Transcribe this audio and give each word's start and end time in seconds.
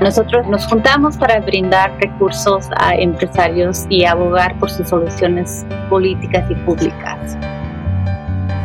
Nosotros 0.00 0.46
nos 0.46 0.64
juntamos 0.66 1.16
para 1.16 1.40
brindar 1.40 1.92
recursos 1.98 2.66
a 2.76 2.94
empresarios 2.94 3.84
y 3.88 4.04
abogar 4.04 4.56
por 4.60 4.70
sus 4.70 4.88
soluciones 4.88 5.66
políticas 5.90 6.48
y 6.48 6.54
públicas. 6.54 7.36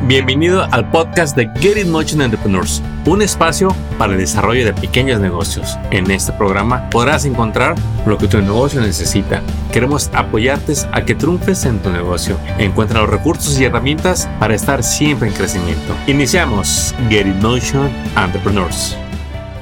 Bienvenido 0.05 0.67
al 0.71 0.87
podcast 0.91 1.35
de 1.35 1.49
Get 1.59 1.77
It 1.77 1.87
Motion 1.87 2.21
Entrepreneurs, 2.21 2.83
un 3.05 3.23
espacio 3.23 3.75
para 3.97 4.13
el 4.13 4.19
desarrollo 4.19 4.63
de 4.63 4.73
pequeños 4.73 5.19
negocios. 5.19 5.75
En 5.89 6.11
este 6.11 6.33
programa 6.33 6.87
podrás 6.91 7.25
encontrar 7.25 7.75
lo 8.05 8.17
que 8.19 8.27
tu 8.27 8.39
negocio 8.39 8.81
necesita. 8.81 9.41
Queremos 9.71 10.11
apoyarte 10.13 10.73
a 10.91 11.03
que 11.03 11.15
triunfes 11.15 11.65
en 11.65 11.79
tu 11.79 11.89
negocio. 11.89 12.37
Encuentra 12.59 13.01
los 13.01 13.09
recursos 13.09 13.59
y 13.59 13.65
herramientas 13.65 14.29
para 14.39 14.53
estar 14.53 14.83
siempre 14.83 15.29
en 15.29 15.33
crecimiento. 15.33 15.95
Iniciamos 16.05 16.93
Get 17.09 17.25
It 17.25 17.41
Motion 17.41 17.89
Entrepreneurs. 18.17 18.97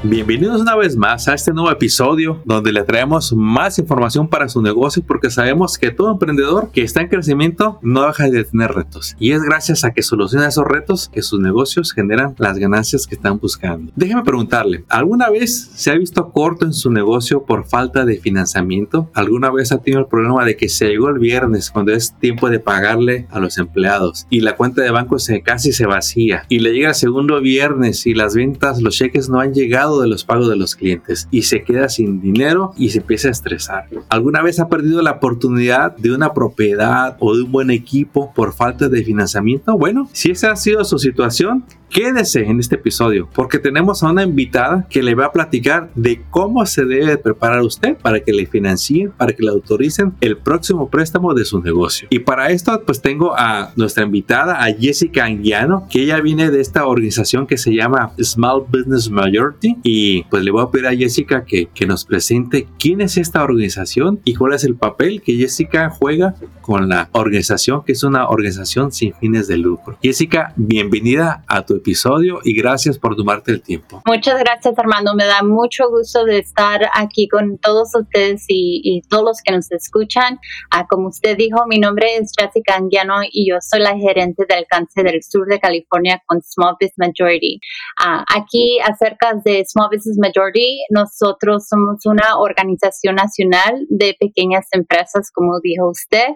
Bienvenidos 0.03 0.59
una 0.59 0.75
vez 0.75 0.97
más 0.97 1.27
a 1.27 1.35
este 1.35 1.53
nuevo 1.53 1.69
episodio 1.69 2.41
donde 2.43 2.73
le 2.73 2.83
traemos 2.83 3.33
más 3.33 3.77
información 3.77 4.27
para 4.27 4.49
su 4.49 4.59
negocio 4.59 5.03
porque 5.05 5.29
sabemos 5.29 5.77
que 5.77 5.91
todo 5.91 6.11
emprendedor 6.11 6.71
que 6.71 6.81
está 6.81 7.01
en 7.01 7.07
crecimiento 7.07 7.77
no 7.83 8.07
deja 8.07 8.27
de 8.27 8.43
tener 8.43 8.71
retos 8.71 9.15
y 9.19 9.31
es 9.31 9.43
gracias 9.43 9.83
a 9.83 9.91
que 9.91 10.01
soluciona 10.01 10.47
esos 10.47 10.65
retos 10.65 11.07
que 11.13 11.21
sus 11.21 11.39
negocios 11.39 11.93
generan 11.93 12.33
las 12.39 12.57
ganancias 12.57 13.05
que 13.05 13.13
están 13.13 13.37
buscando. 13.37 13.91
Déjeme 13.95 14.23
preguntarle, 14.23 14.85
¿alguna 14.89 15.29
vez 15.29 15.69
se 15.75 15.91
ha 15.91 15.95
visto 15.95 16.31
corto 16.31 16.65
en 16.65 16.73
su 16.73 16.89
negocio 16.89 17.43
por 17.43 17.65
falta 17.65 18.03
de 18.03 18.17
financiamiento? 18.17 19.07
¿Alguna 19.13 19.51
vez 19.51 19.71
ha 19.71 19.83
tenido 19.83 20.01
el 20.01 20.07
problema 20.07 20.43
de 20.45 20.57
que 20.57 20.67
se 20.67 20.87
llegó 20.87 21.09
el 21.09 21.19
viernes 21.19 21.69
cuando 21.69 21.93
es 21.93 22.15
tiempo 22.17 22.49
de 22.49 22.59
pagarle 22.59 23.27
a 23.29 23.39
los 23.39 23.59
empleados 23.59 24.25
y 24.31 24.39
la 24.39 24.55
cuenta 24.55 24.81
de 24.81 24.89
banco 24.89 25.19
se 25.19 25.43
casi 25.43 25.71
se 25.71 25.85
vacía 25.85 26.45
y 26.49 26.57
le 26.57 26.73
llega 26.73 26.89
el 26.89 26.95
segundo 26.95 27.39
viernes 27.39 28.07
y 28.07 28.15
las 28.15 28.33
ventas, 28.33 28.81
los 28.81 28.95
cheques 28.95 29.29
no 29.29 29.39
han 29.39 29.53
llegado 29.53 29.90
de 29.99 30.07
los 30.07 30.23
pagos 30.23 30.47
de 30.49 30.55
los 30.55 30.75
clientes 30.75 31.27
y 31.31 31.41
se 31.41 31.63
queda 31.63 31.89
sin 31.89 32.21
dinero 32.21 32.73
y 32.77 32.89
se 32.89 32.99
empieza 32.99 33.27
a 33.27 33.31
estresar. 33.31 33.87
¿Alguna 34.09 34.41
vez 34.41 34.59
ha 34.59 34.69
perdido 34.69 35.01
la 35.01 35.11
oportunidad 35.11 35.95
de 35.97 36.13
una 36.13 36.33
propiedad 36.33 37.17
o 37.19 37.35
de 37.35 37.43
un 37.43 37.51
buen 37.51 37.71
equipo 37.71 38.33
por 38.33 38.53
falta 38.53 38.87
de 38.87 39.03
financiamiento? 39.03 39.77
Bueno, 39.77 40.09
si 40.13 40.31
esa 40.31 40.51
ha 40.51 40.55
sido 40.55 40.83
su 40.85 40.99
situación, 40.99 41.65
Quédese 41.91 42.45
en 42.45 42.61
este 42.61 42.75
episodio 42.75 43.27
porque 43.33 43.59
tenemos 43.59 44.01
a 44.01 44.09
una 44.09 44.23
invitada 44.23 44.87
que 44.89 45.03
le 45.03 45.13
va 45.13 45.25
a 45.25 45.31
platicar 45.33 45.91
de 45.93 46.21
cómo 46.29 46.65
se 46.65 46.85
debe 46.85 47.17
preparar 47.17 47.61
usted 47.63 47.97
para 47.97 48.21
que 48.21 48.31
le 48.31 48.45
financien, 48.45 49.11
para 49.11 49.33
que 49.33 49.43
le 49.43 49.49
autoricen 49.49 50.13
el 50.21 50.37
próximo 50.37 50.89
préstamo 50.89 51.33
de 51.33 51.43
su 51.43 51.61
negocio. 51.61 52.07
Y 52.09 52.19
para 52.19 52.49
esto 52.51 52.81
pues 52.85 53.01
tengo 53.01 53.37
a 53.37 53.73
nuestra 53.75 54.05
invitada, 54.05 54.63
a 54.63 54.73
Jessica 54.73 55.25
Anguiano, 55.25 55.85
que 55.89 56.03
ella 56.03 56.21
viene 56.21 56.49
de 56.49 56.61
esta 56.61 56.85
organización 56.85 57.45
que 57.45 57.57
se 57.57 57.75
llama 57.75 58.13
Small 58.21 58.63
Business 58.71 59.09
Majority 59.09 59.75
y 59.83 60.23
pues 60.23 60.45
le 60.45 60.51
voy 60.51 60.63
a 60.63 60.71
pedir 60.71 60.87
a 60.87 60.95
Jessica 60.95 61.43
que, 61.43 61.67
que 61.73 61.87
nos 61.87 62.05
presente 62.05 62.69
quién 62.79 63.01
es 63.01 63.17
esta 63.17 63.43
organización 63.43 64.21
y 64.23 64.35
cuál 64.35 64.53
es 64.53 64.63
el 64.63 64.75
papel 64.75 65.21
que 65.21 65.35
Jessica 65.35 65.89
juega 65.89 66.35
con 66.61 66.87
la 66.87 67.09
organización 67.11 67.83
que 67.83 67.91
es 67.91 68.03
una 68.03 68.29
organización 68.29 68.93
sin 68.93 69.13
fines 69.13 69.49
de 69.49 69.57
lucro. 69.57 69.97
Jessica, 70.01 70.53
bienvenida 70.55 71.43
a 71.47 71.65
tu 71.65 71.80
episodio 71.81 72.39
y 72.43 72.55
gracias 72.55 72.97
por 72.97 73.15
tomarte 73.15 73.51
el 73.51 73.61
tiempo. 73.61 74.01
Muchas 74.05 74.39
gracias 74.39 74.77
Armando, 74.77 75.15
me 75.15 75.25
da 75.25 75.41
mucho 75.43 75.89
gusto 75.89 76.23
de 76.25 76.37
estar 76.39 76.81
aquí 76.93 77.27
con 77.27 77.57
todos 77.57 77.89
ustedes 77.95 78.45
y, 78.47 79.01
todos 79.09 79.23
los 79.23 79.41
que 79.43 79.51
nos 79.51 79.71
escuchan. 79.71 80.39
Ah, 80.69 80.85
como 80.87 81.07
usted 81.09 81.35
dijo, 81.35 81.65
mi 81.67 81.79
nombre 81.79 82.17
es 82.17 82.31
Jessica 82.39 82.75
Anguiano 82.75 83.21
y 83.29 83.49
yo 83.49 83.57
soy 83.59 83.81
la 83.81 83.97
gerente 83.97 84.45
de 84.47 84.55
alcance 84.55 85.03
del 85.03 85.21
sur 85.23 85.47
de 85.47 85.59
California 85.59 86.21
con 86.25 86.41
Small 86.41 86.75
Business 86.79 86.93
Majority. 86.97 87.59
Ah, 87.99 88.23
aquí 88.35 88.79
acerca 88.79 89.33
de 89.43 89.63
Small 89.65 89.89
Business 89.91 90.17
Majority, 90.19 90.83
nosotros 90.91 91.67
somos 91.67 92.05
una 92.05 92.37
organización 92.37 93.15
nacional 93.15 93.85
de 93.89 94.15
pequeñas 94.19 94.67
empresas, 94.71 95.31
como 95.33 95.59
dijo 95.61 95.89
usted, 95.89 96.27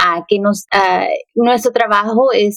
ah, 0.00 0.24
que 0.26 0.38
nos, 0.40 0.64
nuestro 1.34 1.72
trabajo 1.72 2.32
es 2.32 2.56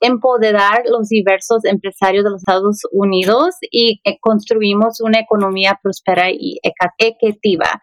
empoderar 0.00 0.82
los 0.90 1.08
diversos 1.08 1.64
empresarios 1.86 2.24
de 2.24 2.30
los 2.30 2.42
Estados 2.42 2.80
Unidos 2.90 3.54
y 3.70 4.00
eh, 4.04 4.18
construimos 4.20 5.00
una 5.00 5.20
economía 5.20 5.78
próspera 5.82 6.30
y 6.30 6.58
equitativa. 6.98 7.80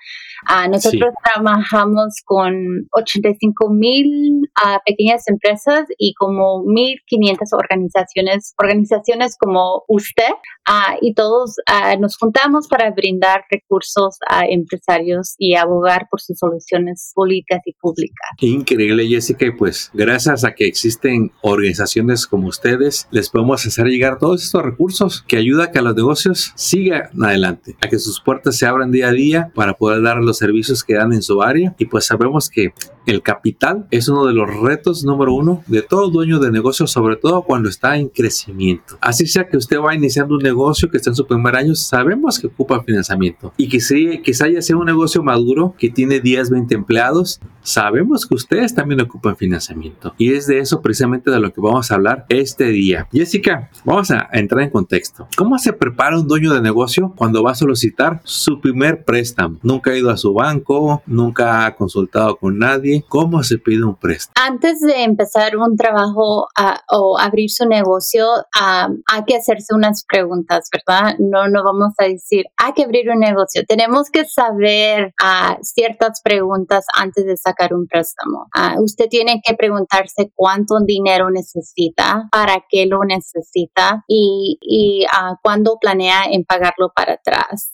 Ah, 0.47 0.68
nosotros 0.68 1.14
trabajamos 1.24 2.16
con 2.25 2.88
85 2.91 3.69
mil 3.69 4.41
ah, 4.62 4.80
pequeñas 4.86 5.28
empresas 5.28 5.86
y 5.97 6.14
como 6.16 6.64
1.500 6.64 7.38
organizaciones, 7.53 8.53
organizaciones 8.62 9.38
como 9.40 9.84
usted, 9.88 10.34
ah, 10.68 10.96
y 11.02 11.14
todos 11.14 11.56
nos 12.00 12.18
juntamos 12.18 12.68
para 12.68 12.91
brindar 12.91 13.44
recursos 13.50 14.18
a 14.28 14.46
empresarios 14.46 15.35
y 15.38 15.56
abogar 15.56 16.08
por 16.09 16.22
sus 16.22 16.38
soluciones 16.38 17.12
políticas 17.16 17.62
y 17.66 17.74
públicas. 17.74 18.30
Increíble, 18.40 19.08
Jessica, 19.08 19.46
pues 19.58 19.90
gracias 19.94 20.44
a 20.44 20.53
que 20.53 20.68
existen 20.68 21.31
organizaciones 21.41 22.28
como 22.28 22.47
ustedes, 22.47 23.08
les 23.12 23.30
podemos 23.30 23.66
hacer 23.66 23.88
llegar 23.94 24.18
todos 24.20 24.44
estos 24.44 24.64
recursos 24.64 25.24
que 25.28 25.38
ayuda 25.38 25.66
a 25.66 25.72
que 25.72 25.81
los 25.81 25.96
negocios 25.96 26.52
sigan 26.56 27.09
adelante, 27.22 27.76
a 27.81 27.88
que 27.88 28.00
sus 28.00 28.20
puertas 28.20 28.58
se 28.58 28.66
abran 28.66 28.92
día 28.92 29.09
a 29.09 29.12
día 29.12 29.52
para 29.54 29.74
poder 29.74 30.02
dar 30.02 30.18
los 30.18 30.38
servicios 30.38 30.84
que 30.84 30.96
dan 30.96 31.14
en 31.14 31.22
su 31.22 31.42
área. 31.42 31.76
Y 31.78 31.86
pues 31.86 32.06
sabemos 32.06 32.50
que 32.50 32.74
el 33.06 33.22
capital 33.22 33.86
es 33.92 34.08
uno 34.08 34.26
de 34.26 34.34
los 34.34 34.50
retos 34.62 35.03
número 35.03 35.34
uno 35.34 35.64
de 35.68 35.82
todo 35.82 36.09
dueño 36.09 36.40
de 36.40 36.52
negocio, 36.52 36.88
sobre 36.88 37.16
todo 37.16 37.44
cuando 37.44 37.70
está 37.70 37.98
en 37.98 38.09
crecimiento. 38.09 38.98
Así 39.02 39.28
sea 39.28 39.48
que 39.48 39.58
usted 39.58 39.78
va 39.80 39.94
iniciando 39.94 40.36
un 40.36 40.42
negocio 40.42 40.90
que 40.90 40.98
está 40.98 41.09
en 41.09 41.16
su 41.16 41.28
primer 41.28 41.56
año, 41.56 41.76
sabemos 41.76 42.40
que 42.40 42.48
ocupa 42.48 42.84
financiamiento 42.84 43.53
y 43.58 43.68
que 43.68 43.80
si 43.80 44.22
quizá 44.22 44.48
ya 44.48 44.62
sea 44.62 44.78
un 44.78 44.86
negocio 44.86 45.24
maduro 45.24 45.76
que 45.78 45.90
tiene 45.90 46.20
10, 46.20 46.50
20 46.50 46.76
empleados, 46.76 47.40
sabemos 47.62 48.26
que 48.26 48.36
ustedes 48.36 48.74
también 48.74 49.02
ocupan 49.02 49.36
financiamiento. 49.36 50.14
Y 50.18 50.34
es 50.34 50.48
de 50.48 50.59
eso 50.59 50.82
precisamente 50.82 51.32
de 51.32 51.40
lo 51.40 51.52
que 51.52 51.62
vamos 51.62 51.92
a 51.92 51.96
hablar 51.96 52.26
este 52.30 52.66
día. 52.68 53.08
Jessica, 53.12 53.70
vamos 53.84 54.12
a 54.12 54.30
entrar 54.32 54.64
en 54.64 54.70
contexto. 54.70 55.28
¿Cómo 55.38 55.58
se 55.58 55.74
prepara 55.74 56.18
un 56.18 56.28
dueño 56.28 56.54
de 56.54 56.62
negocio 56.62 57.14
cuando 57.16 57.44
va 57.44 57.52
a 57.52 57.56
solicitar 57.56 58.22
su 58.24 58.60
primer 58.60 59.04
préstamo? 59.04 59.60
Nunca 59.62 59.92
ha 59.92 59.98
ido 59.98 60.10
a 60.10 60.18
su 60.18 60.34
banco, 60.34 61.02
nunca 61.06 61.66
ha 61.66 61.76
consultado 61.76 62.36
con 62.38 62.58
nadie 62.58 63.04
¿Cómo 63.08 63.44
se 63.44 63.58
pide 63.58 63.84
un 63.84 63.96
préstamo? 63.96 64.34
Antes 64.36 64.80
de 64.82 65.04
empezar 65.04 65.58
un 65.58 65.76
trabajo 65.78 66.48
o 66.92 67.20
abrir 67.20 67.50
su 67.50 67.68
negocio, 67.68 68.26
hay 68.54 69.24
que 69.26 69.36
hacerse 69.36 69.74
unas 69.74 70.06
preguntas, 70.06 70.70
¿verdad? 70.72 71.16
No, 71.20 71.48
no 71.48 71.64
vamos 71.64 71.94
a 71.98 72.06
decir, 72.06 72.46
hay 72.58 72.74
que 72.74 72.84
abrir 72.84 73.10
un 73.10 73.20
negocio. 73.20 73.64
Tenemos 73.68 74.10
que 74.10 74.26
saber 74.26 75.14
ciertas 75.62 76.22
preguntas 76.24 76.86
antes 76.94 77.26
de 77.26 77.38
sacar 77.38 77.74
un 77.74 77.88
préstamo. 77.88 78.48
usted 78.80 79.08
tiene 79.10 79.42
que 79.46 79.56
preguntarse 79.56 80.32
cuánto 80.36 80.76
dinero 80.86 81.30
necesita, 81.30 82.28
para 82.32 82.64
qué 82.70 82.86
lo 82.86 83.00
necesita 83.04 83.72
y, 84.07 84.57
y 84.61 85.06
cuándo 85.41 85.78
planea 85.79 86.25
en 86.31 86.44
pagarlo 86.44 86.91
para 86.95 87.13
atrás. 87.13 87.73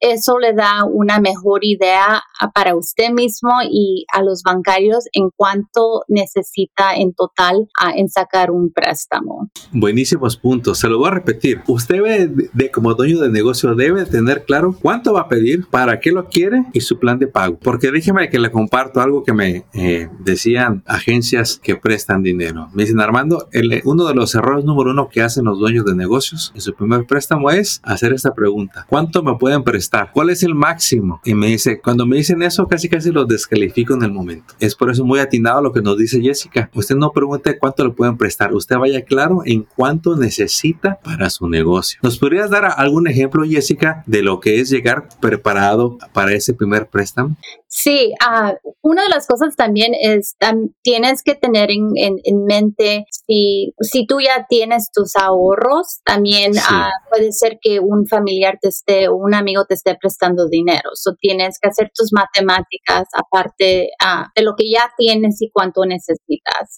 eso 0.00 0.38
le 0.38 0.52
da 0.52 0.84
una 0.84 1.20
mejor 1.20 1.64
idea 1.64 2.22
para 2.54 2.76
usted 2.76 3.10
mismo 3.10 3.50
y 3.70 4.04
a 4.12 4.22
los 4.22 4.42
bancarios 4.42 5.04
en 5.12 5.30
cuanto 5.34 6.02
necesita 6.08 6.94
en 6.94 7.14
total 7.14 7.68
a, 7.78 7.92
en 7.92 8.08
sacar 8.08 8.50
un 8.50 8.72
préstamo. 8.72 9.50
Buenísimos 9.72 10.36
puntos. 10.36 10.78
Se 10.78 10.88
lo 10.88 10.98
voy 10.98 11.08
a 11.08 11.12
repetir. 11.12 11.62
Usted 11.66 11.96
debe, 11.96 12.28
de, 12.52 12.70
como 12.70 12.94
dueño 12.94 13.20
de 13.20 13.28
negocio 13.28 13.74
debe 13.74 14.04
tener 14.06 14.44
claro 14.44 14.76
cuánto 14.80 15.12
va 15.12 15.22
a 15.22 15.28
pedir, 15.28 15.66
para 15.68 16.00
qué 16.00 16.12
lo 16.12 16.28
quiere 16.28 16.64
y 16.72 16.80
su 16.80 16.98
plan 16.98 17.18
de 17.18 17.26
pago. 17.26 17.58
Porque 17.58 17.90
déjeme 17.90 18.28
que 18.28 18.38
le 18.38 18.50
comparto 18.50 19.00
algo 19.00 19.22
que 19.22 19.32
me 19.32 19.64
eh, 19.72 20.08
decían 20.20 20.82
agencias 20.86 21.58
que 21.62 21.76
prestan 21.76 22.22
dinero. 22.22 22.68
Me 22.72 22.82
dicen, 22.84 23.00
Armando, 23.00 23.48
el, 23.52 23.80
uno 23.84 24.06
de 24.06 24.14
los 24.14 24.34
errores 24.34 24.64
número 24.64 24.90
uno 24.90 25.08
que 25.08 25.21
hacen 25.22 25.44
los 25.44 25.58
dueños 25.58 25.84
de 25.84 25.94
negocios 25.94 26.52
en 26.54 26.60
su 26.60 26.74
primer 26.74 27.06
préstamo 27.06 27.50
es 27.50 27.80
hacer 27.82 28.12
esta 28.12 28.34
pregunta. 28.34 28.86
¿Cuánto 28.88 29.22
me 29.22 29.36
pueden 29.36 29.62
prestar? 29.62 30.10
¿Cuál 30.12 30.30
es 30.30 30.42
el 30.42 30.54
máximo? 30.54 31.20
Y 31.24 31.34
me 31.34 31.48
dice, 31.48 31.80
cuando 31.80 32.06
me 32.06 32.16
dicen 32.16 32.42
eso, 32.42 32.66
casi 32.66 32.88
casi 32.88 33.10
los 33.10 33.28
descalifico 33.28 33.94
en 33.94 34.02
el 34.02 34.12
momento. 34.12 34.54
Es 34.60 34.74
por 34.74 34.90
eso 34.90 35.04
muy 35.04 35.18
atinado 35.18 35.62
lo 35.62 35.72
que 35.72 35.82
nos 35.82 35.96
dice 35.96 36.20
Jessica. 36.20 36.70
Usted 36.74 36.96
no 36.96 37.12
pregunte 37.12 37.58
cuánto 37.58 37.84
le 37.84 37.90
pueden 37.90 38.16
prestar, 38.16 38.52
usted 38.54 38.76
vaya 38.76 39.02
claro 39.02 39.42
en 39.44 39.66
cuánto 39.76 40.16
necesita 40.16 40.98
para 41.02 41.30
su 41.30 41.48
negocio. 41.48 42.00
¿Nos 42.02 42.18
podrías 42.18 42.50
dar 42.50 42.64
algún 42.76 43.08
ejemplo, 43.08 43.44
Jessica, 43.44 44.02
de 44.06 44.22
lo 44.22 44.40
que 44.40 44.60
es 44.60 44.70
llegar 44.70 45.08
preparado 45.20 45.98
para 46.12 46.32
ese 46.32 46.54
primer 46.54 46.88
préstamo? 46.88 47.36
Sí, 47.74 48.12
uh, 48.20 48.52
una 48.82 49.04
de 49.04 49.08
las 49.08 49.26
cosas 49.26 49.56
también 49.56 49.94
es, 49.98 50.36
tienes 50.82 51.22
que 51.22 51.34
tener 51.34 51.70
en, 51.70 51.88
en, 51.96 52.44
mente, 52.44 53.06
si, 53.26 53.72
si 53.80 54.06
tú 54.06 54.20
ya 54.20 54.44
tienes 54.46 54.90
tus 54.92 55.16
ahorros, 55.16 56.00
también 56.04 56.52
ah, 56.68 56.90
puede 57.10 57.32
ser 57.32 57.58
que 57.62 57.80
un 57.80 58.06
familiar 58.06 58.58
te 58.60 58.68
esté 58.68 59.08
o 59.08 59.14
un 59.16 59.32
amigo 59.32 59.64
te 59.64 59.72
esté 59.72 59.96
prestando 59.98 60.48
dinero. 60.50 60.90
So 60.92 61.14
tienes 61.18 61.58
que 61.58 61.70
hacer 61.70 61.90
tus 61.94 62.12
matemáticas 62.12 63.08
aparte 63.16 63.88
uh, 64.04 64.26
de 64.36 64.42
lo 64.42 64.52
que 64.54 64.70
ya 64.70 64.92
tienes 64.98 65.40
y 65.40 65.50
cuánto 65.50 65.86
necesitas. 65.86 66.76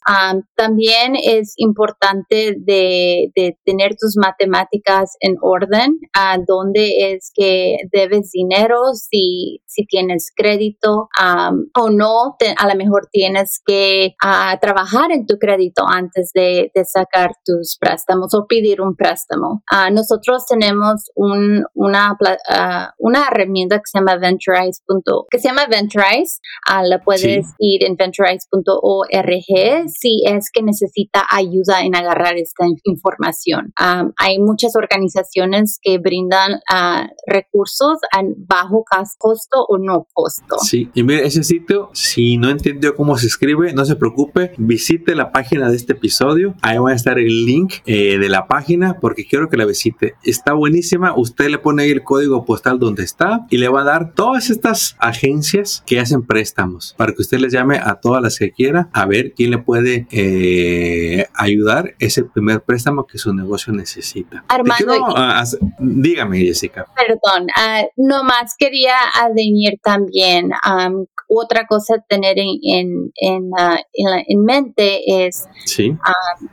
también 0.55 1.17
es 1.17 1.55
importante 1.57 2.55
de, 2.57 3.33
de, 3.35 3.59
tener 3.65 3.97
tus 3.99 4.17
matemáticas 4.17 5.17
en 5.19 5.35
orden, 5.43 5.99
dónde 6.47 7.15
es 7.15 7.33
que 7.35 7.79
debes 7.93 8.31
dinero, 8.31 8.93
si, 8.95 9.61
si 9.67 9.87
tienes 9.87 10.31
crédito 10.37 10.84
o 10.89 11.91
no, 11.91 12.37
a 12.57 12.69
lo 12.69 12.75
mejor 12.77 13.09
tienes 13.11 13.61
que 13.65 14.15
uh, 14.25 14.59
trabajar 14.61 15.13
en 15.13 15.27
tu 15.27 15.39
crédito 15.39 15.85
antes 15.87 16.31
de, 16.35 16.71
de, 16.75 16.85
sacar 16.85 17.33
tus 17.45 17.77
préstamos 17.79 18.35
o 18.35 18.47
pedir 18.47 18.81
un 18.81 18.95
préstamo. 18.95 19.63
Uh, 19.71 19.93
nosotros 19.93 20.45
tenemos 20.47 21.11
un, 21.15 21.65
una, 21.75 22.13
uh, 22.13 22.93
una 22.99 23.27
herramienta 23.29 23.77
que 23.77 23.87
se 23.87 23.99
llama 23.99 24.17
Venturize. 24.17 24.83
que 25.31 25.39
se 25.39 25.49
llama 25.49 25.67
Venturize. 25.67 26.41
la 26.83 27.01
puedes 27.03 27.47
ir 27.59 27.85
en 27.85 27.97
venturize.org 27.97 29.89
si 29.89 30.23
es 30.27 30.51
que 30.53 30.63
necesita 30.63 31.27
ayuda 31.31 31.83
en 31.83 31.95
agarrar 31.95 32.37
esta 32.37 32.67
información. 32.85 33.73
hay 33.77 34.39
muchas 34.39 34.77
organizaciones 34.77 35.79
que 35.83 35.99
brindan 35.99 36.61
recursos 37.27 37.99
a 38.13 38.23
bajo 38.37 38.85
costo 39.19 39.65
o 39.69 39.79
no 39.79 40.07
costo. 40.13 40.59
Sí, 40.59 40.74
y 40.75 41.03
mire, 41.03 41.27
ese 41.27 41.43
sitio, 41.45 41.91
si 41.93 42.37
no 42.37 42.51
entendió 42.51 42.95
cómo 42.95 43.17
se 43.17 43.27
escribe, 43.27 43.73
no 43.73 43.85
se 43.85 43.97
preocupe, 43.97 44.53
visite 44.59 45.15
la 45.15 45.33
página 45.33 45.71
de 45.71 45.77
este 45.77 45.93
episodio. 45.93 46.55
Ahí 46.63 46.79
va 46.79 46.91
a 46.91 46.95
estar 46.95 47.19
el 47.19 47.47
link 47.47 47.75
eh, 47.87 48.19
de 48.19 48.29
la 48.29 48.47
página 48.47 48.99
porque 49.01 49.27
quiero 49.27 49.49
que 49.49 49.57
la 49.57 49.65
visite. 49.65 50.15
Está 50.23 50.53
buenísima. 50.53 51.15
Usted 51.17 51.49
le 51.49 51.59
pone 51.59 51.85
ahí 51.85 51.91
el 51.91 52.03
código 52.03 52.45
postal 52.45 52.79
donde 52.79 53.05
está 53.05 53.47
y 53.51 53.59
le 53.59 53.69
va 53.69 53.83
a 53.83 53.85
dar 53.85 54.13
todas 54.15 54.51
estas 54.51 54.97
agencias 54.99 55.83
que 55.87 56.01
hacen 56.01 56.23
préstamos 56.23 56.95
para 56.97 57.13
que 57.13 57.23
usted 57.23 57.39
les 57.39 57.53
llame 57.53 57.79
a 57.79 57.97
todas 57.97 58.23
las 58.23 58.39
que 58.39 58.51
quiera 58.51 58.89
a 58.93 59.07
ver 59.07 59.33
quién 59.35 59.51
le 59.51 59.59
puede 59.59 60.07
eh, 60.11 61.27
ayudar 61.35 61.95
ese 61.99 62.25
primer 62.25 62.63
préstamo 62.63 63.07
que 63.07 63.19
su 63.19 63.33
negocio 63.35 63.73
necesita. 63.73 64.45
Armando, 64.49 64.95
ah, 65.17 65.45
dígame, 65.79 66.41
Jessica. 66.41 66.87
Perdón, 66.97 67.49
uh, 67.49 67.87
nomás 67.97 68.55
quería 68.59 68.95
adeñir 69.21 69.79
también 69.83 70.51
um, 70.65 71.07
otra 71.39 71.67
cosa 71.67 72.05
tener 72.09 72.39
en, 72.39 72.49
en, 72.63 73.11
en, 73.17 73.51
en, 74.27 74.45
mente 74.45 75.27
es, 75.27 75.47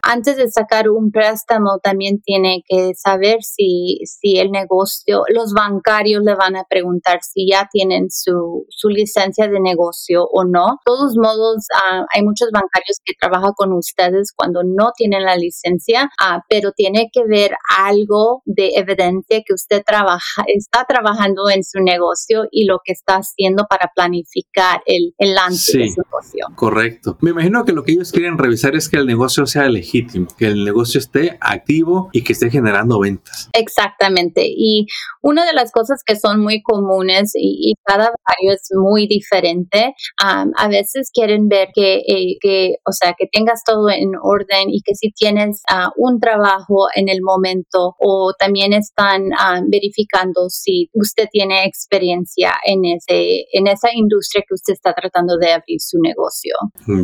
antes 0.04 0.38
de 0.38 0.50
sacar 0.50 0.90
un 0.90 1.12
préstamo, 1.12 1.80
también 1.82 2.22
tiene 2.22 2.64
que 2.68 2.92
saber 2.96 3.44
si, 3.44 4.00
si 4.06 4.40
el 4.40 4.52
negocio, 4.52 5.24
los 5.34 5.54
bancarios 5.54 6.24
le 6.24 6.36
van 6.36 6.56
a 6.56 6.66
preguntar 6.70 7.20
si 7.22 7.50
ya 7.50 7.68
tienen 7.72 8.10
su, 8.10 8.66
su 8.70 8.90
licencia 8.90 9.48
de 9.48 9.60
negocio 9.60 10.26
o 10.32 10.44
no. 10.44 10.66
De 10.66 10.78
todos 10.86 11.16
modos, 11.18 11.66
hay 12.14 12.24
muchos 12.24 12.50
bancarios 12.52 13.00
que 13.04 13.14
trabajan 13.20 13.54
con 13.56 13.74
ustedes 13.74 14.34
cuando 14.36 14.62
no 14.64 14.92
tienen 14.96 15.24
la 15.24 15.36
licencia, 15.36 16.10
pero 16.50 16.72
tiene 16.72 17.10
que 17.12 17.24
ver 17.26 17.52
algo 17.78 18.42
de 18.46 18.72
evidencia 18.76 19.42
que 19.46 19.54
usted 19.54 19.84
trabaja, 19.86 20.44
está 20.48 20.86
trabajando 20.88 21.50
en 21.50 21.64
su 21.64 21.80
negocio 21.80 22.46
y 22.52 22.66
lo 22.66 22.80
que 22.84 22.94
está 22.94 23.16
haciendo 23.16 23.66
para 23.70 23.92
planificar 23.96 24.71
el, 24.86 25.14
el 25.18 25.34
lance 25.34 25.78
de 25.78 25.90
su 25.90 26.02
negocio. 26.02 26.48
Correcto. 26.56 27.18
Me 27.22 27.32
imagino 27.32 27.66
que 27.66 27.74
lo 27.74 27.84
que 27.84 27.94
ellos 27.94 28.12
quieren 28.12 28.38
revisar 28.38 28.76
es 28.76 28.90
que 28.90 28.98
el 28.98 29.06
negocio 29.06 29.46
sea 29.46 29.70
legítimo, 29.70 30.28
que 30.38 30.48
el 30.48 30.64
negocio 30.64 31.00
esté 31.00 31.38
activo 31.42 32.10
y 32.12 32.24
que 32.24 32.34
esté 32.34 32.50
generando 32.50 33.00
ventas. 33.00 33.50
Exactamente. 33.54 34.46
Y 34.46 34.88
una 35.22 35.46
de 35.46 35.54
las 35.54 35.72
cosas 35.72 36.04
que 36.06 36.16
son 36.16 36.42
muy 36.42 36.62
comunes 36.62 37.32
y, 37.36 37.74
cada 37.84 38.06
barrio 38.06 38.54
es 38.54 38.70
muy 38.74 39.08
diferente, 39.08 39.94
a 40.20 40.68
veces 40.68 41.10
quieren 41.14 41.48
ver 41.48 41.70
que, 41.74 41.96
eh, 42.08 42.38
que, 42.40 42.76
o 42.86 42.92
sea, 42.92 43.16
que 43.18 43.28
tengas 43.32 43.64
todo 43.66 43.90
en 43.90 44.12
orden 44.22 44.70
y 44.70 44.82
que 44.82 44.96
si 44.96 45.12
tienes 45.12 45.62
uh, 45.72 45.90
un 45.98 46.20
trabajo 46.20 46.88
en 46.96 47.10
el 47.10 47.22
momento 47.22 47.96
o 48.00 48.34
también 48.38 48.74
están 48.74 49.30
verificando 49.68 50.50
si 50.50 50.90
usted 50.94 51.28
tiene 51.32 51.66
experiencia 51.66 52.54
en, 52.66 52.86
ese, 52.86 53.46
en 53.52 53.68
esa 53.68 53.90
industria 53.94 54.44
que 54.52 54.56
usted 54.56 54.74
está 54.74 54.94
tratando 54.94 55.38
de 55.38 55.54
abrir 55.54 55.80
su 55.80 55.98
negocio. 56.02 56.54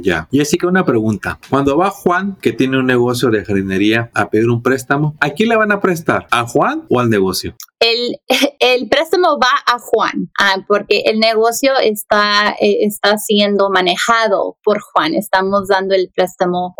Ya. 0.01 0.27
Y 0.31 0.41
así 0.41 0.57
que 0.57 0.67
una 0.67 0.85
pregunta. 0.85 1.39
Cuando 1.49 1.77
va 1.77 1.89
Juan, 1.89 2.37
que 2.41 2.51
tiene 2.51 2.77
un 2.77 2.85
negocio 2.85 3.29
de 3.29 3.45
jardinería, 3.45 4.11
a 4.13 4.29
pedir 4.29 4.49
un 4.49 4.61
préstamo, 4.61 5.15
¿a 5.21 5.29
quién 5.29 5.49
le 5.49 5.55
van 5.55 5.71
a 5.71 5.79
prestar? 5.79 6.27
¿A 6.31 6.45
Juan 6.45 6.85
o 6.89 6.99
al 6.99 7.09
negocio? 7.09 7.55
El, 7.79 8.17
el 8.59 8.89
préstamo 8.89 9.37
va 9.39 9.51
a 9.65 9.77
Juan, 9.79 10.29
ah, 10.39 10.57
porque 10.67 11.03
el 11.05 11.19
negocio 11.19 11.73
está, 11.81 12.55
eh, 12.59 12.79
está 12.81 13.17
siendo 13.17 13.69
manejado 13.69 14.57
por 14.63 14.79
Juan. 14.81 15.13
Estamos 15.13 15.67
dando 15.67 15.95
el 15.95 16.09
préstamo, 16.13 16.75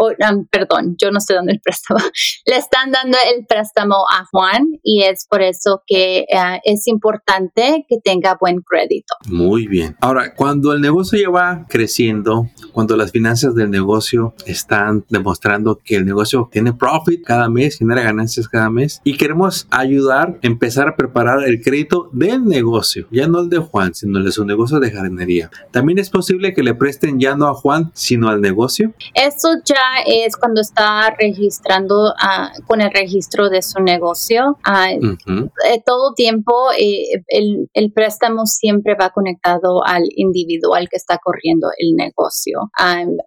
perdón, 0.51 0.95
yo 0.99 1.11
no 1.11 1.19
estoy 1.19 1.35
dando 1.35 1.51
el 1.51 1.61
préstamo, 1.63 1.99
le 2.45 2.57
están 2.57 2.91
dando 2.91 3.17
el 3.33 3.45
préstamo 3.45 3.95
a 4.11 4.25
Juan 4.31 4.65
y 4.83 5.03
es 5.03 5.27
por 5.29 5.41
eso 5.41 5.81
que 5.85 6.19
eh, 6.19 6.59
es 6.63 6.87
importante 6.87 7.85
que 7.87 7.97
tenga 8.03 8.37
buen 8.39 8.61
crédito. 8.61 9.15
Muy 9.27 9.67
bien. 9.67 9.95
Ahora, 10.01 10.33
cuando 10.33 10.56
el 10.73 10.81
negocio 10.81 11.19
ya 11.19 11.29
va 11.29 11.65
creciendo, 11.69 12.49
cuando 12.71 12.95
las 12.95 13.11
finanzas 13.11 13.55
del 13.55 13.71
negocio 13.71 14.33
están 14.45 15.05
demostrando 15.09 15.79
que 15.83 15.95
el 15.95 16.05
negocio 16.05 16.49
tiene 16.51 16.73
profit 16.73 17.23
cada 17.23 17.49
mes, 17.49 17.77
genera 17.77 18.01
ganancias 18.01 18.47
cada 18.47 18.69
mes 18.69 19.01
y 19.03 19.17
queremos 19.17 19.67
ayudar, 19.71 20.37
empezar 20.41 20.87
a 20.87 20.95
preparar 20.95 21.43
el 21.43 21.61
crédito 21.61 22.09
del 22.11 22.45
negocio, 22.45 23.07
ya 23.11 23.27
no 23.27 23.39
el 23.39 23.49
de 23.49 23.57
Juan, 23.57 23.93
sino 23.93 24.19
el 24.19 24.25
de 24.25 24.31
su 24.31 24.45
negocio 24.45 24.79
de 24.79 24.91
jardinería. 24.91 25.49
También 25.71 25.99
es 25.99 26.09
posible 26.09 26.53
que 26.53 26.63
le 26.63 26.73
presten 26.73 27.19
ya 27.19 27.35
no 27.35 27.47
a 27.47 27.53
Juan, 27.53 27.91
sino 27.93 28.29
al 28.29 28.41
negocio. 28.41 28.93
Eso 29.13 29.49
ya 29.65 30.03
es 30.05 30.35
cuando 30.35 30.61
está 30.61 31.15
registrando 31.19 32.09
uh, 32.09 32.65
con 32.65 32.81
el 32.81 32.91
registro 32.91 33.49
de 33.49 33.61
su 33.61 33.81
negocio. 33.81 34.57
Uh, 34.67 35.47
todo 35.85 36.13
tiempo 36.13 36.53
eh, 36.77 37.23
el, 37.27 37.69
el, 37.73 37.91
préstamo 37.91 38.45
siempre 38.45 38.95
va 38.95 39.09
conectado 39.09 39.83
al 39.85 40.03
individual 40.47 40.87
que 40.89 40.97
está 40.97 41.17
corriendo 41.23 41.67
el 41.77 41.95
negocio. 41.95 42.59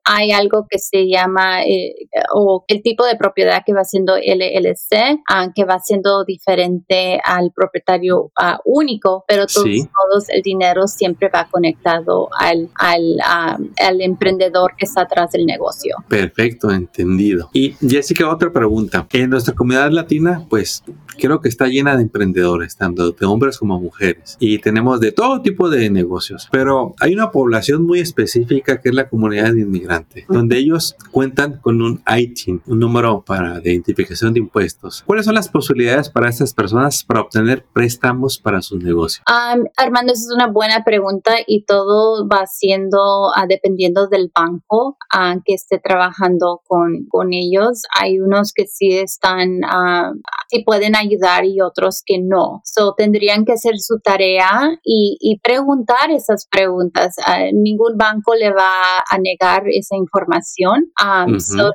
hay 0.04 0.32
algo 0.32 0.66
que 0.68 0.78
se 0.78 1.08
llama 1.08 1.62
eh, 1.62 1.94
o 2.34 2.64
el 2.68 2.82
tipo 2.82 3.04
de 3.04 3.16
propiedad 3.16 3.62
que 3.64 3.72
va 3.72 3.84
siendo 3.84 4.16
LLC, 4.16 5.20
que 5.54 5.64
va 5.64 5.78
siendo 5.78 6.24
diferente 6.24 7.20
al 7.24 7.52
propietario 7.54 8.32
único, 8.64 9.24
pero 9.28 9.46
todos 9.46 10.28
el 10.28 10.42
dinero 10.42 10.86
siempre 10.86 11.28
va 11.28 11.48
conectado 11.50 12.28
al, 12.38 12.70
al, 12.74 13.16
al 13.24 14.00
emprendedor 14.00 14.74
que 14.76 14.86
está 14.86 15.02
atrás 15.02 15.32
del 15.32 15.46
negocio. 15.46 15.96
Perfecto, 16.08 16.70
entendido. 16.70 17.50
Y 17.52 17.72
Jessica, 17.80 18.32
otra 18.32 18.52
pregunta. 18.52 19.06
En 19.12 19.30
nuestra 19.30 19.54
comunidad 19.54 19.90
latina, 19.90 20.46
pues 20.48 20.82
creo 21.18 21.40
que 21.40 21.48
está 21.48 21.66
llena 21.66 21.96
de 21.96 22.02
emprendedores, 22.02 22.76
tanto 22.76 23.12
de 23.12 23.26
hombres 23.26 23.58
como 23.58 23.80
mujeres. 23.80 24.36
Y 24.40 24.58
tenemos 24.58 25.00
de 25.00 25.12
todo 25.12 25.42
tipo 25.42 25.68
de 25.70 25.90
negocios. 25.90 26.48
Pero 26.50 26.94
hay 27.00 27.09
una 27.14 27.30
población 27.30 27.86
muy 27.86 28.00
específica 28.00 28.80
que 28.80 28.90
es 28.90 28.94
la 28.94 29.08
comunidad 29.08 29.52
de 29.52 29.62
inmigrantes, 29.62 30.24
donde 30.28 30.58
ellos 30.58 30.96
cuentan 31.10 31.58
con 31.60 31.82
un 31.82 32.02
ITIN, 32.06 32.62
un 32.66 32.78
número 32.78 33.22
para 33.24 33.60
de 33.60 33.72
identificación 33.72 34.32
de 34.32 34.40
impuestos. 34.40 35.02
¿Cuáles 35.06 35.24
son 35.24 35.34
las 35.34 35.48
posibilidades 35.48 36.08
para 36.08 36.28
estas 36.28 36.54
personas 36.54 37.04
para 37.04 37.20
obtener 37.20 37.64
préstamos 37.72 38.38
para 38.38 38.62
sus 38.62 38.82
negocios? 38.82 39.22
Armando, 39.76 40.12
esa 40.12 40.22
es 40.22 40.34
una 40.34 40.48
buena 40.48 40.84
pregunta 40.84 41.32
y 41.46 41.64
todo 41.64 42.28
va 42.28 42.46
siendo 42.46 43.28
uh, 43.28 43.46
dependiendo 43.48 44.08
del 44.08 44.30
banco 44.34 44.96
uh, 45.14 45.40
que 45.44 45.54
esté 45.54 45.78
trabajando 45.78 46.60
con, 46.66 47.06
con 47.08 47.32
ellos. 47.32 47.82
Hay 47.98 48.20
unos 48.20 48.52
que 48.52 48.66
sí 48.66 48.92
están, 48.92 49.60
uh, 49.64 50.20
sí 50.48 50.62
pueden 50.64 50.96
ayudar 50.96 51.44
y 51.44 51.60
otros 51.60 52.02
que 52.04 52.18
no. 52.20 52.60
So, 52.64 52.94
tendrían 52.96 53.44
que 53.44 53.52
hacer 53.52 53.78
su 53.78 54.00
tarea 54.00 54.78
y, 54.84 55.16
y 55.20 55.38
preguntar 55.40 56.10
esas 56.10 56.46
preguntas. 56.50 56.99
Ningún 57.52 57.96
banco 57.96 58.34
le 58.34 58.52
va 58.52 58.98
a 58.98 59.18
negar 59.18 59.64
esa 59.68 59.96
información. 59.96 60.90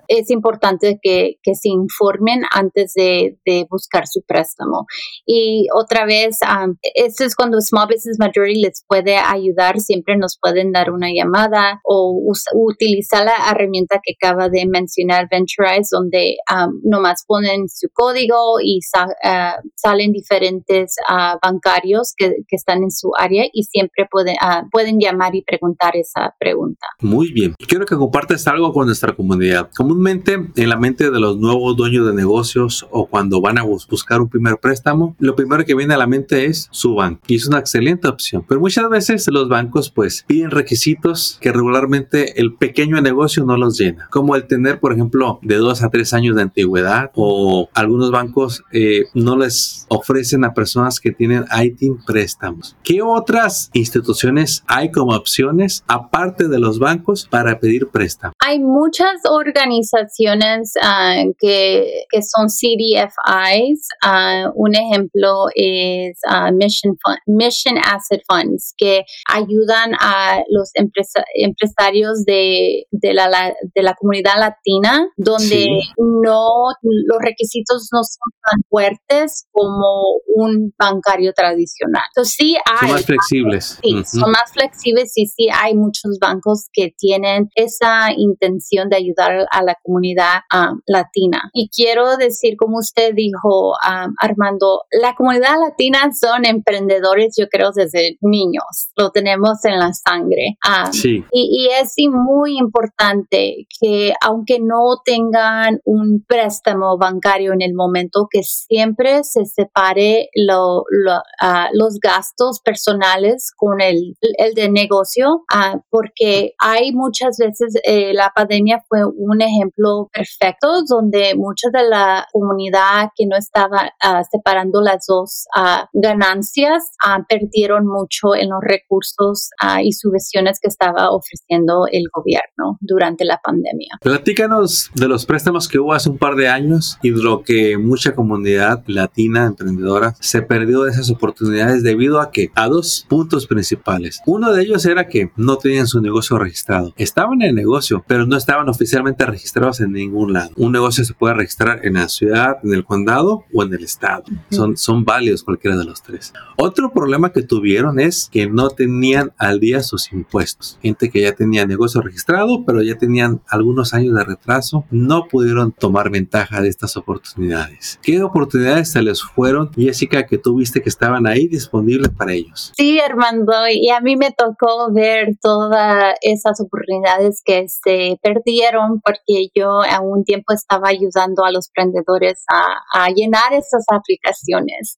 es 0.08 0.29
importante 0.29 1.00
que, 1.01 1.36
que, 1.41 1.55
se 1.55 1.70
informen 1.70 2.41
antes 2.51 2.94
de, 2.96 3.38
de 3.46 3.65
buscar 3.70 4.08
su 4.08 4.22
préstamo. 4.27 4.86
Y 5.25 5.67
otra 5.74 6.05
vez, 6.05 6.39
um, 6.44 6.75
esto 6.96 7.24
es 7.24 7.36
cuando 7.36 7.62
Small 7.62 7.88
Business 7.88 8.17
Majority 8.20 8.62
les 8.62 8.84
puede 8.88 9.15
ayudar, 9.17 9.79
siempre 9.79 10.17
nos 10.17 10.38
pueden 10.41 10.72
dar 10.72 10.91
una 10.91 11.10
llamada 11.13 11.79
o 11.84 12.20
utilizar 12.53 13.25
la 13.25 13.51
herramienta 13.51 14.00
que 14.03 14.13
acaba 14.20 14.50
de 14.50 14.65
mencionar 14.65 15.27
Venturize, 15.32 15.89
donde 15.91 16.38
um, 16.51 16.79
nomás 16.84 17.24
ponen 17.27 17.67
su 17.67 17.88
código 17.94 18.60
y 18.62 18.79
uh, 18.98 19.70
salen 19.75 20.12
diferentes 20.12 20.96
uh, 21.10 21.38
bancarios 21.41 22.13
que, 22.15 22.29
que, 22.48 22.55
están 22.55 22.84
en 22.84 22.91
su 22.91 23.12
área 23.17 23.46
y 23.51 23.63
siempre 23.63 24.08
pueden, 24.10 24.36
uh, 24.36 24.67
pueden 24.72 25.00
llamar 25.00 25.14
y 25.34 25.41
preguntar 25.41 25.95
esa 25.95 26.34
pregunta. 26.39 26.88
Muy 27.01 27.31
bien. 27.31 27.55
Quiero 27.67 27.86
que 27.86 27.95
compartas 27.95 28.48
algo 28.48 28.74
con 28.74 28.86
nuestra 28.86 29.15
comunidad. 29.15 29.69
Comúnmente 29.75 30.39
en 30.55 30.69
la 30.69 30.77
mente 30.77 31.10
de 31.10 31.19
los 31.19 31.38
nuevos 31.38 31.75
dueños 31.75 32.05
de 32.07 32.13
negocios 32.13 32.86
o 32.91 33.07
cuando 33.07 33.41
van 33.41 33.57
a 33.57 33.63
buscar 33.63 34.22
un 34.22 34.29
primer 34.29 34.57
préstamo, 34.57 35.15
lo 35.19 35.36
primero 35.36 35.65
que 35.65 35.75
viene 35.75 35.93
a 35.93 35.98
la 35.98 36.07
mente 36.07 36.45
es 36.45 36.67
su 36.72 36.95
banco 36.95 37.22
y 37.27 37.36
es 37.36 37.48
una 37.48 37.60
excelente 37.60 38.07
opción. 38.07 38.45
Pero 38.48 38.60
muchas 38.60 38.89
veces 38.89 39.27
los 39.29 39.48
bancos 39.50 39.89
pues 39.89 40.24
piden 40.27 40.51
requisitos 40.51 41.38
que 41.41 41.51
regularmente 41.51 42.39
el 42.39 42.55
pequeño 42.55 43.01
negocio 43.01 43.45
no 43.45 43.57
los 43.57 43.77
llena, 43.77 44.07
como 44.12 44.36
el 44.36 44.48
tener 44.48 44.79
por 44.79 44.93
ejemplo 44.93 45.39
de 45.41 45.55
dos 45.55 45.84
a 45.84 45.89
tres 45.89 46.13
años 46.13 46.36
de 46.36 46.41
antigüedad 46.41 47.12
o 47.15 47.69
algunos 47.74 48.12
bancos 48.12 48.63
eh, 48.72 49.05
no 49.13 49.38
les 49.38 49.86
ofrecen 49.89 50.43
a 50.43 50.53
personas 50.53 51.00
que 51.00 51.12
tienen 51.12 51.45
ITIN 51.51 51.98
préstamos. 52.05 52.75
¿Qué 52.84 53.01
otras 53.01 53.69
instituciones 53.74 54.63
hay 54.67 54.91
como 54.91 55.04
opciones 55.09 55.83
aparte 55.88 56.47
de 56.47 56.59
los 56.59 56.79
bancos 56.79 57.27
para 57.29 57.59
pedir 57.59 57.88
préstamo? 57.88 58.33
Hay 58.47 58.59
muchas 58.59 59.21
organizaciones 59.27 60.73
ah, 60.79 61.23
que, 61.39 62.05
que, 62.11 62.19
son 62.21 62.47
CDFIs. 62.47 63.87
Uh, 64.05 64.51
un 64.53 64.75
ejemplo 64.75 65.45
es 65.55 66.19
uh, 66.29 66.53
Mission, 66.53 66.95
Mission 67.25 67.77
Asset 67.79 68.21
Funds, 68.27 68.75
que 68.77 69.03
ayudan 69.33 69.95
a 69.99 70.43
los 70.49 70.69
empresarios 70.75 72.23
de, 72.25 72.85
de, 72.91 73.13
la, 73.15 73.55
de 73.73 73.81
la 73.81 73.95
comunidad 73.95 74.37
latina, 74.37 75.07
donde 75.17 75.65
no 75.97 76.49
los 76.83 77.19
requisitos 77.19 77.89
no 77.91 78.01
son 78.03 78.31
tan 78.47 78.61
fuertes 78.69 79.47
como 79.51 80.19
un 80.35 80.71
bancario 80.77 81.33
tradicional. 81.33 82.03
Entonces, 82.15 82.35
sí 82.37 82.55
hay, 82.63 82.89
son 82.89 82.91
más 82.91 83.05
flexibles. 83.05 83.79
Sí, 83.81 84.03
son 84.05 84.31
más 84.31 84.51
flexibles 84.53 85.13
y 85.15 85.25
sí 85.25 85.47
hay 85.51 85.73
muchos 85.73 86.19
bancos 86.21 86.67
que 86.71 86.93
tienen 86.95 87.49
esa 87.55 88.11
intención 88.11 88.34
de 88.39 88.95
ayudar 88.95 89.47
a 89.51 89.63
la 89.63 89.75
comunidad 89.83 90.41
um, 90.53 90.79
latina. 90.85 91.49
Y 91.53 91.69
quiero 91.69 92.17
decir, 92.17 92.55
como 92.57 92.77
usted 92.77 93.13
dijo, 93.13 93.71
um, 93.71 94.13
Armando, 94.19 94.81
la 94.91 95.15
comunidad 95.15 95.55
latina 95.59 96.11
son 96.13 96.45
emprendedores, 96.45 97.35
yo 97.37 97.47
creo, 97.47 97.71
desde 97.73 98.17
niños. 98.21 98.91
Lo 98.95 99.11
tenemos 99.11 99.63
en 99.65 99.79
la 99.79 99.91
sangre. 99.93 100.57
Um, 100.67 100.91
sí. 100.91 101.23
Y, 101.31 101.65
y 101.65 101.67
es 101.81 101.93
muy 102.09 102.57
importante 102.57 103.65
que 103.79 104.13
aunque 104.21 104.59
no 104.59 105.01
tengan 105.03 105.79
un 105.85 106.23
préstamo 106.27 106.97
bancario 106.97 107.53
en 107.53 107.61
el 107.61 107.73
momento, 107.73 108.27
que 108.29 108.43
siempre 108.43 109.23
se 109.23 109.45
separe 109.45 110.29
lo, 110.35 110.79
uh, 110.79 111.67
los 111.73 111.99
gastos 111.99 112.59
personales 112.61 113.51
con 113.55 113.81
el, 113.81 114.15
el 114.37 114.53
de 114.53 114.69
negocio, 114.69 115.43
uh, 115.53 115.79
porque 115.89 116.53
hay 116.59 116.91
muchas 116.93 117.37
veces 117.37 117.75
eh, 117.83 118.13
la 118.13 118.25
pandemia 118.34 118.84
fue 118.88 119.00
un 119.05 119.41
ejemplo 119.41 120.10
perfecto 120.13 120.84
donde 120.88 121.36
mucha 121.36 121.70
de 121.72 121.88
la 121.88 122.25
comunidad 122.32 123.10
que 123.15 123.25
no 123.25 123.36
estaba 123.36 123.91
uh, 124.03 124.24
separando 124.29 124.82
las 124.82 125.05
dos 125.08 125.46
ganancias 125.94 126.91
perdieron 127.27 127.88
mucho 127.88 128.36
en 128.36 128.50
los 128.50 128.60
recursos 128.62 129.50
y 129.84 129.91
subvenciones 129.94 130.60
que 130.60 130.67
estaba 130.67 131.12
ofreciendo 131.12 131.86
el 131.91 132.05
gobierno 132.13 132.77
durante 132.82 133.25
la 133.25 133.39
pandemia. 133.44 133.98
Platícanos 134.01 134.91
de 134.96 135.08
los 135.08 135.25
préstamos 135.25 135.67
que 135.67 135.79
hubo 135.79 135.94
hace 135.94 136.10
un 136.10 136.17
par 136.17 136.36
de 136.36 136.48
años 136.48 136.98
y 137.01 137.12
de 137.12 137.22
lo 137.22 137.44
que 137.44 137.77
mucha 137.77 138.15
comunidad 138.15 138.84
latina 138.88 139.46
emprendedora 139.46 140.15
se 140.20 140.41
perdió 140.41 140.84
de 140.84 140.91
esas 140.91 141.10
oportunidades 141.10 141.84
debido 141.84 142.20
a 142.20 142.32
que 142.32 142.50
a 142.55 142.67
dos 142.67 143.05
puntos 143.08 143.48
principales. 143.48 144.22
Uno 144.25 144.53
de 144.53 144.63
ellos 144.63 144.86
era 144.86 145.08
que 145.08 145.32
no 145.36 145.58
tenían 145.58 145.88
su 145.88 146.01
negocio 146.01 146.38
registrado. 146.38 146.94
Estaban 146.98 147.41
en 147.41 147.50
el 147.50 147.55
negocio, 147.55 148.03
pero 148.08 148.14
no 148.25 148.38
estaban 148.38 148.69
oficialmente 148.69 149.25
registrados 149.25 149.81
en 149.81 149.91
ningún 149.91 150.34
lado. 150.34 150.51
Un 150.55 150.72
negocio 150.72 151.03
se 151.03 151.13
puede 151.13 151.34
registrar 151.34 151.86
en 151.86 151.95
la 151.95 152.07
ciudad, 152.07 152.57
en 152.63 152.74
el 152.74 152.86
condado 152.86 153.43
o 153.53 153.63
en 153.63 153.74
el 153.74 153.84
estado. 153.84 154.24
Son, 154.51 154.77
son 154.77 155.03
válidos 155.03 155.43
cualquiera 155.43 155.77
de 155.77 155.86
los 155.86 156.01
tres. 156.01 156.34
Otro 156.57 156.91
problema 156.91 157.31
que 157.31 157.41
tuvieron 157.41 158.00
es 158.00 158.29
que 158.31 158.48
no 158.48 158.69
tenían 158.69 159.34
al 159.38 159.60
día 159.60 159.81
sus 159.81 160.12
impuestos. 160.12 160.79
Gente 160.81 161.10
que 161.10 161.22
ya 161.22 161.34
tenía 161.34 161.65
negocio 161.65 162.01
registrado, 162.01 162.63
pero 162.65 162.81
ya 162.81 162.98
tenían 162.98 163.41
algunos 163.50 163.93
años 163.93 164.15
de 164.15 164.24
retraso, 164.24 164.86
no 164.91 165.27
pudieron 165.27 165.72
tomar 165.72 166.10
ventaja 166.10 166.62
de 166.62 166.69
estas 166.69 166.98
oportunidades. 166.98 168.00
¿Qué 168.01 168.22
oportunidades 168.22 168.91
se 168.91 169.01
les 169.01 169.22
fueron, 169.22 169.72
Jessica, 169.74 170.25
que 170.25 170.38
tuviste 170.38 170.81
que 170.81 170.89
estaban 170.89 171.27
ahí 171.27 171.48
disponibles 171.48 172.10
para 172.10 172.34
ellos? 172.34 172.72
Sí, 172.75 173.00
Armando, 173.00 173.53
y 173.72 173.89
a 173.89 174.01
mí 174.01 174.15
me 174.15 174.31
tocó 174.31 174.91
ver 174.91 175.38
todas 175.41 176.15
esas 176.22 176.60
oportunidades 176.62 177.41
que 177.43 177.65
se 177.67 178.04
perdieron 178.21 179.01
porque 179.01 179.47
yo 179.53 179.81
a 179.81 180.00
un 180.01 180.24
tiempo 180.24 180.53
estaba 180.53 180.89
ayudando 180.89 181.43
a 181.45 181.51
los 181.51 181.69
emprendedores 181.69 182.43
a, 182.50 183.09
llenar 183.15 183.53
esas 183.53 183.85
aplicaciones. 183.91 184.97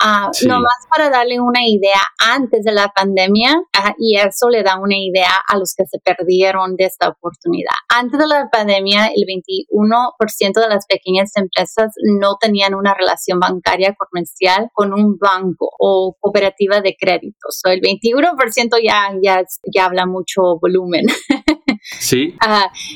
Uh, 0.00 0.30
Nomás 0.46 0.86
para 0.90 1.10
darle 1.10 1.40
una 1.40 1.66
idea 1.66 2.00
antes 2.18 2.64
de 2.64 2.72
la 2.72 2.88
pandemia, 2.88 3.54
ah, 3.72 3.94
y 3.98 4.16
eso 4.16 4.48
le 4.50 4.62
da 4.62 4.78
una 4.78 4.96
idea 4.96 5.30
a 5.48 5.56
los 5.58 5.74
que 5.74 5.84
se 5.86 5.98
perdieron 5.98 6.76
de 6.76 6.84
esta 6.84 7.08
oportunidad. 7.08 7.74
Antes 7.88 8.20
de 8.20 8.26
la 8.26 8.48
pandemia, 8.50 9.06
el 9.06 9.24
21% 9.24 10.60
de 10.60 10.68
las 10.68 10.86
pequeñas 10.86 11.32
empresas 11.36 11.92
no 12.20 12.36
tenían 12.40 12.74
una 12.74 12.94
relación 12.94 13.40
bancaria 13.40 13.94
comercial 13.94 14.68
con 14.72 14.92
un 14.92 15.16
banco 15.18 15.70
o 15.78 16.16
cooperativa 16.20 16.80
de 16.80 16.96
créditos. 16.98 17.60
So, 17.62 17.70
el 17.70 17.80
21% 17.80 18.78
ya, 18.82 19.12
ya, 19.22 19.42
ya 19.72 19.86
habla 19.86 20.06
mucho 20.06 20.58
volumen. 20.60 21.06
Sí. 22.00 22.34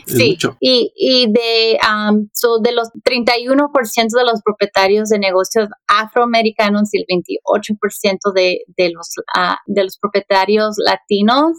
sí. 0.07 0.37
Y, 0.61 0.93
y 0.97 1.33
de, 1.33 1.79
um, 1.89 2.29
de 2.63 2.73
los 2.73 2.89
31% 3.05 4.09
de 4.17 4.25
los 4.25 4.43
propietarios 4.45 5.09
de 5.11 5.19
negocios 5.19 5.69
afroamericanos 5.87 6.93
y 6.93 7.01
el 7.01 7.07
28% 7.07 8.33
de, 8.35 8.61
de, 8.77 8.91
los, 8.91 9.09
uh, 9.37 9.55
de 9.67 9.85
los 9.85 9.99
propietarios 9.99 10.75
latinos 10.85 11.59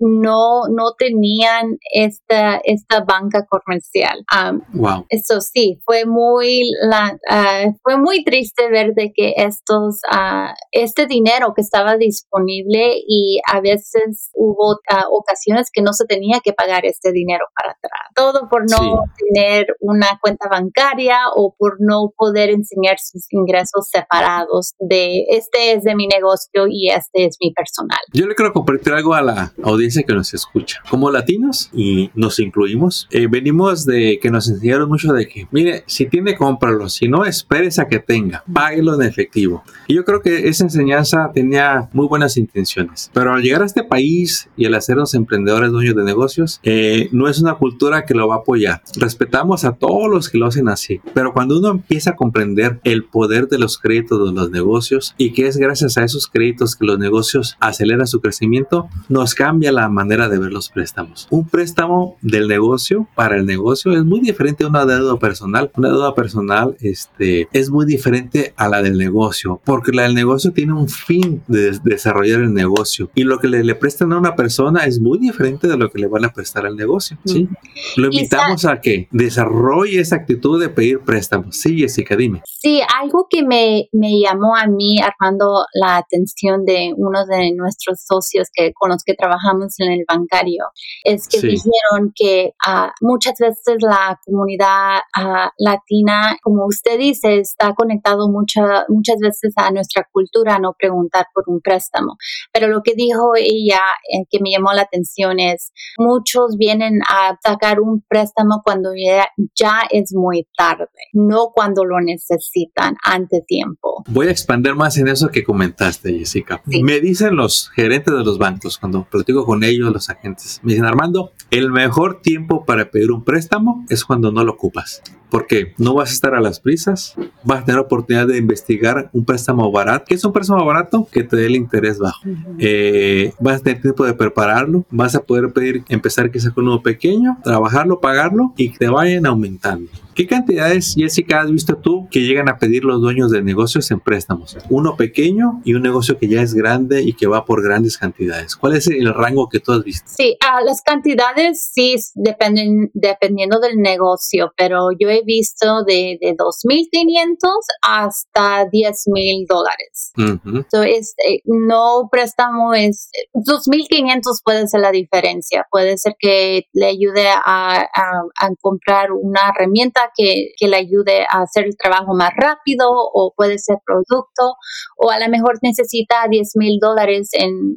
no, 0.00 0.62
no 0.70 0.94
tenían 0.98 1.78
esta, 1.92 2.60
esta 2.64 3.04
banca 3.04 3.46
comercial. 3.48 4.24
wow. 4.72 5.06
Eso 5.08 5.40
sí, 5.40 5.80
fue 5.84 6.04
muy, 6.06 6.70
la, 6.82 7.18
ah, 7.28 7.72
fue 7.82 7.98
muy 7.98 8.24
triste 8.24 8.68
ver 8.68 8.94
de 8.94 9.12
que 9.14 9.34
estos, 9.36 10.00
uh, 10.12 10.52
este 10.72 11.06
dinero 11.06 11.52
que 11.54 11.62
estaba 11.62 11.96
disponible 11.96 12.94
y 13.06 13.40
a 13.46 13.60
veces 13.60 14.30
hubo 14.34 14.78
ocasiones 15.10 15.70
que 15.72 15.82
no 15.82 15.92
se 15.92 16.06
tenía 16.06 16.40
que 16.42 16.52
pagar 16.52 16.84
este 16.86 17.12
dinero 17.12 17.44
para 17.54 17.72
atrás. 17.72 18.10
Todo 18.14 18.48
por 18.48 18.62
no 18.70 19.04
tener 19.16 19.66
una 19.80 20.18
cuenta 20.20 20.48
bancaria 20.48 21.16
o 21.34 21.54
por 21.56 21.76
no 21.80 22.12
poder 22.16 22.50
enseñar 22.50 22.96
sus 22.98 23.26
ingresos 23.30 23.88
separados 23.90 24.74
de 24.78 25.24
este 25.28 25.72
es 25.72 25.84
de 25.84 25.94
mi 25.94 26.06
negocio 26.06 26.66
y 26.68 26.90
este 26.90 27.26
es 27.26 27.36
mi 27.40 27.52
personal. 27.52 27.98
Yo 28.12 28.26
le 28.26 28.34
quiero 28.34 28.52
compartir 28.52 28.92
algo 28.92 29.11
a 29.14 29.22
la 29.22 29.52
audiencia 29.62 30.02
que 30.02 30.14
nos 30.14 30.34
escucha. 30.34 30.80
Como 30.90 31.10
latinos, 31.10 31.70
y 31.72 32.10
nos 32.14 32.38
incluimos, 32.38 33.08
eh, 33.10 33.26
venimos 33.26 33.84
de 33.86 34.18
que 34.20 34.30
nos 34.30 34.48
enseñaron 34.48 34.88
mucho 34.88 35.12
de 35.12 35.28
que, 35.28 35.46
mire, 35.50 35.84
si 35.86 36.06
tiene, 36.06 36.36
cómpralo, 36.36 36.88
si 36.88 37.08
no, 37.08 37.24
esperes 37.24 37.78
a 37.78 37.88
que 37.88 37.98
tenga, 37.98 38.44
páguelo 38.52 38.94
en 38.94 39.08
efectivo. 39.08 39.62
Y 39.86 39.94
yo 39.94 40.04
creo 40.04 40.20
que 40.20 40.48
esa 40.48 40.64
enseñanza 40.64 41.30
tenía 41.32 41.88
muy 41.92 42.06
buenas 42.06 42.36
intenciones, 42.36 43.10
pero 43.12 43.34
al 43.34 43.42
llegar 43.42 43.62
a 43.62 43.66
este 43.66 43.84
país 43.84 44.48
y 44.56 44.66
al 44.66 44.74
hacernos 44.74 45.14
emprendedores 45.14 45.70
dueños 45.70 45.96
de 45.96 46.04
negocios, 46.04 46.60
eh, 46.62 47.08
no 47.12 47.28
es 47.28 47.40
una 47.40 47.54
cultura 47.54 48.04
que 48.04 48.14
lo 48.14 48.28
va 48.28 48.36
a 48.36 48.38
apoyar. 48.38 48.82
Respetamos 48.96 49.64
a 49.64 49.72
todos 49.72 50.10
los 50.10 50.28
que 50.28 50.38
lo 50.38 50.46
hacen 50.46 50.68
así, 50.68 51.00
pero 51.14 51.32
cuando 51.32 51.58
uno 51.58 51.70
empieza 51.70 52.10
a 52.10 52.16
comprender 52.16 52.80
el 52.84 53.04
poder 53.04 53.48
de 53.48 53.58
los 53.58 53.78
créditos 53.78 54.24
de 54.26 54.32
los 54.32 54.50
negocios 54.50 55.14
y 55.18 55.32
que 55.32 55.46
es 55.46 55.56
gracias 55.56 55.98
a 55.98 56.04
esos 56.04 56.26
créditos 56.26 56.76
que 56.76 56.86
los 56.86 56.98
negocios 56.98 57.56
aceleran 57.60 58.06
su 58.06 58.20
crecimiento, 58.20 58.88
nos 59.08 59.34
cambia 59.34 59.72
la 59.72 59.88
manera 59.88 60.28
de 60.28 60.38
ver 60.38 60.52
los 60.52 60.68
préstamos. 60.68 61.26
Un 61.30 61.48
préstamo 61.48 62.16
del 62.22 62.48
negocio 62.48 63.08
para 63.14 63.36
el 63.36 63.46
negocio 63.46 63.92
es 63.92 64.04
muy 64.04 64.20
diferente 64.20 64.64
a 64.64 64.68
una 64.68 64.84
deuda 64.84 65.18
personal. 65.18 65.70
Una 65.76 65.88
deuda 65.88 66.14
personal 66.14 66.76
este, 66.80 67.48
es 67.52 67.70
muy 67.70 67.86
diferente 67.86 68.54
a 68.56 68.68
la 68.68 68.82
del 68.82 68.98
negocio, 68.98 69.60
porque 69.64 69.92
la 69.92 70.02
del 70.02 70.14
negocio 70.14 70.52
tiene 70.52 70.72
un 70.72 70.88
fin 70.88 71.42
de 71.46 71.78
desarrollar 71.84 72.40
el 72.40 72.54
negocio 72.54 73.10
y 73.14 73.24
lo 73.24 73.38
que 73.38 73.48
le, 73.48 73.64
le 73.64 73.74
prestan 73.74 74.12
a 74.12 74.18
una 74.18 74.34
persona 74.34 74.84
es 74.84 75.00
muy 75.00 75.18
diferente 75.18 75.68
de 75.68 75.76
lo 75.76 75.90
que 75.90 75.98
le 75.98 76.06
van 76.06 76.24
a 76.24 76.32
prestar 76.32 76.66
al 76.66 76.76
negocio. 76.76 77.18
¿sí? 77.24 77.48
Lo 77.96 78.06
invitamos 78.06 78.64
a 78.64 78.80
que 78.80 79.08
desarrolle 79.10 80.00
esa 80.00 80.16
actitud 80.16 80.60
de 80.60 80.68
pedir 80.68 81.00
préstamos. 81.00 81.56
Sí, 81.56 81.78
Jessica, 81.78 82.16
dime. 82.16 82.42
Sí, 82.44 82.80
algo 83.00 83.26
que 83.28 83.42
me, 83.42 83.88
me 83.92 84.20
llamó 84.20 84.56
a 84.56 84.66
mí, 84.66 84.96
Armando, 85.00 85.64
la 85.74 85.96
atención 85.96 86.64
de 86.64 86.92
uno 86.96 87.26
de 87.26 87.52
nuestros 87.54 88.04
socios 88.04 88.48
que, 88.52 88.72
con 88.72 88.91
que 89.04 89.14
trabajamos 89.14 89.78
en 89.80 89.92
el 89.92 90.04
bancario, 90.06 90.64
es 91.04 91.28
que 91.28 91.40
dijeron 91.40 92.12
que 92.14 92.52
uh, 92.66 92.90
muchas 93.00 93.34
veces 93.38 93.76
la 93.80 94.18
comunidad 94.24 95.00
uh, 95.18 95.48
latina, 95.58 96.36
como 96.42 96.66
usted 96.66 96.98
dice, 96.98 97.38
está 97.38 97.74
conectado 97.74 98.28
mucha, 98.28 98.84
muchas 98.88 99.16
veces 99.20 99.52
a 99.56 99.70
nuestra 99.70 100.06
cultura 100.10 100.58
no 100.58 100.74
preguntar 100.78 101.26
por 101.34 101.44
un 101.46 101.60
préstamo. 101.60 102.16
Pero 102.52 102.68
lo 102.68 102.82
que 102.82 102.94
dijo 102.94 103.32
ella, 103.36 103.80
eh, 104.10 104.24
que 104.30 104.38
me 104.40 104.50
llamó 104.50 104.72
la 104.72 104.82
atención, 104.82 105.38
es 105.38 105.72
muchos 105.98 106.56
vienen 106.58 107.00
a 107.08 107.38
sacar 107.42 107.80
un 107.80 108.04
préstamo 108.08 108.60
cuando 108.64 108.90
ya, 108.94 109.28
ya 109.54 109.82
es 109.90 110.12
muy 110.14 110.46
tarde, 110.56 110.86
no 111.12 111.50
cuando 111.54 111.84
lo 111.84 112.00
necesitan 112.00 112.96
ante 113.02 113.42
tiempo. 113.46 114.02
Voy 114.08 114.28
a 114.28 114.30
expandir 114.30 114.74
más 114.74 114.96
en 114.98 115.08
eso 115.08 115.28
que 115.28 115.44
comentaste, 115.44 116.12
Jessica. 116.18 116.62
Me 116.66 117.00
dicen 117.00 117.36
los 117.36 117.70
gerentes 117.70 118.14
de 118.14 118.24
los 118.24 118.38
bancos, 118.38 118.78
cuando 118.82 119.04
platico 119.04 119.46
con 119.46 119.62
ellos, 119.62 119.92
los 119.92 120.10
agentes, 120.10 120.58
me 120.64 120.72
dicen, 120.72 120.86
Armando, 120.86 121.30
el 121.52 121.70
mejor 121.70 122.20
tiempo 122.20 122.64
para 122.64 122.90
pedir 122.90 123.12
un 123.12 123.22
préstamo 123.22 123.86
es 123.88 124.04
cuando 124.04 124.32
no 124.32 124.42
lo 124.42 124.54
ocupas 124.54 125.00
porque 125.32 125.72
no 125.78 125.94
vas 125.94 126.10
a 126.10 126.12
estar 126.12 126.34
a 126.34 126.42
las 126.42 126.60
prisas, 126.60 127.14
vas 127.42 127.62
a 127.62 127.64
tener 127.64 127.80
oportunidad 127.80 128.26
de 128.26 128.36
investigar 128.36 129.08
un 129.14 129.24
préstamo 129.24 129.72
barato. 129.72 130.04
¿Qué 130.06 130.14
es 130.14 130.24
un 130.26 130.32
préstamo 130.32 130.62
barato? 130.62 131.08
Que 131.10 131.24
te 131.24 131.36
dé 131.36 131.46
el 131.46 131.56
interés 131.56 131.98
bajo. 131.98 132.20
Eh, 132.58 133.32
vas 133.40 133.60
a 133.60 133.64
tener 133.64 133.80
tiempo 133.80 134.04
de 134.04 134.12
prepararlo, 134.12 134.84
vas 134.90 135.14
a 135.14 135.22
poder 135.22 135.50
pedir, 135.54 135.84
empezar 135.88 136.30
quizá 136.30 136.50
con 136.50 136.68
uno 136.68 136.82
pequeño, 136.82 137.38
trabajarlo, 137.42 137.98
pagarlo 137.98 138.52
y 138.58 138.72
que 138.72 138.78
te 138.78 138.88
vayan 138.88 139.24
aumentando. 139.24 139.90
¿Qué 140.14 140.26
cantidades, 140.26 140.94
Jessica, 140.94 141.40
has 141.40 141.50
visto 141.50 141.76
tú 141.76 142.06
que 142.10 142.20
llegan 142.20 142.50
a 142.50 142.58
pedir 142.58 142.84
los 142.84 143.00
dueños 143.00 143.30
de 143.30 143.40
negocios 143.42 143.90
en 143.90 144.00
préstamos? 144.00 144.58
Uno 144.68 144.96
pequeño 144.96 145.62
y 145.64 145.72
un 145.72 145.82
negocio 145.82 146.18
que 146.18 146.28
ya 146.28 146.42
es 146.42 146.52
grande 146.52 147.02
y 147.02 147.14
que 147.14 147.26
va 147.26 147.46
por 147.46 147.62
grandes 147.62 147.96
cantidades. 147.96 148.54
¿Cuál 148.54 148.76
es 148.76 148.88
el 148.88 149.14
rango 149.14 149.48
que 149.48 149.58
tú 149.58 149.72
has 149.72 149.82
visto? 149.82 150.06
Sí, 150.06 150.36
uh, 150.42 150.66
las 150.66 150.82
cantidades 150.82 151.70
sí 151.72 151.94
dependen 152.14 152.90
dependiendo 152.92 153.58
del 153.58 153.78
negocio, 153.78 154.52
pero 154.54 154.90
yo 154.98 155.08
he 155.08 155.21
visto 155.24 155.84
de, 155.84 156.18
de 156.20 156.36
2.500 156.36 157.36
hasta 157.82 158.64
10.000 158.66 159.46
dólares. 159.48 160.12
Entonces, 160.16 161.14
eh, 161.28 161.40
no 161.44 162.08
préstamo 162.10 162.74
es, 162.74 163.10
2.500 163.34 164.22
puede 164.44 164.66
ser 164.68 164.80
la 164.80 164.90
diferencia. 164.90 165.66
Puede 165.70 165.98
ser 165.98 166.14
que 166.18 166.66
le 166.72 166.86
ayude 166.86 167.28
a, 167.28 167.80
a 167.82 168.48
comprar 168.60 169.12
una 169.12 169.52
herramienta 169.54 170.10
que, 170.16 170.52
que, 170.58 170.68
le 170.68 170.76
ayude 170.76 171.22
a 171.22 171.42
hacer 171.42 171.66
el 171.66 171.76
trabajo 171.76 172.14
más 172.14 172.30
rápido 172.36 172.88
o 172.90 173.34
puede 173.36 173.58
ser 173.58 173.78
producto 173.84 174.56
o 174.96 175.10
a 175.10 175.18
lo 175.18 175.28
mejor 175.28 175.58
necesita 175.62 176.26
10 176.28 176.56
mil 176.56 176.78
dólares 176.80 177.30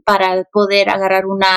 para 0.06 0.44
poder 0.52 0.90
agarrar 0.90 1.26
una 1.26 1.48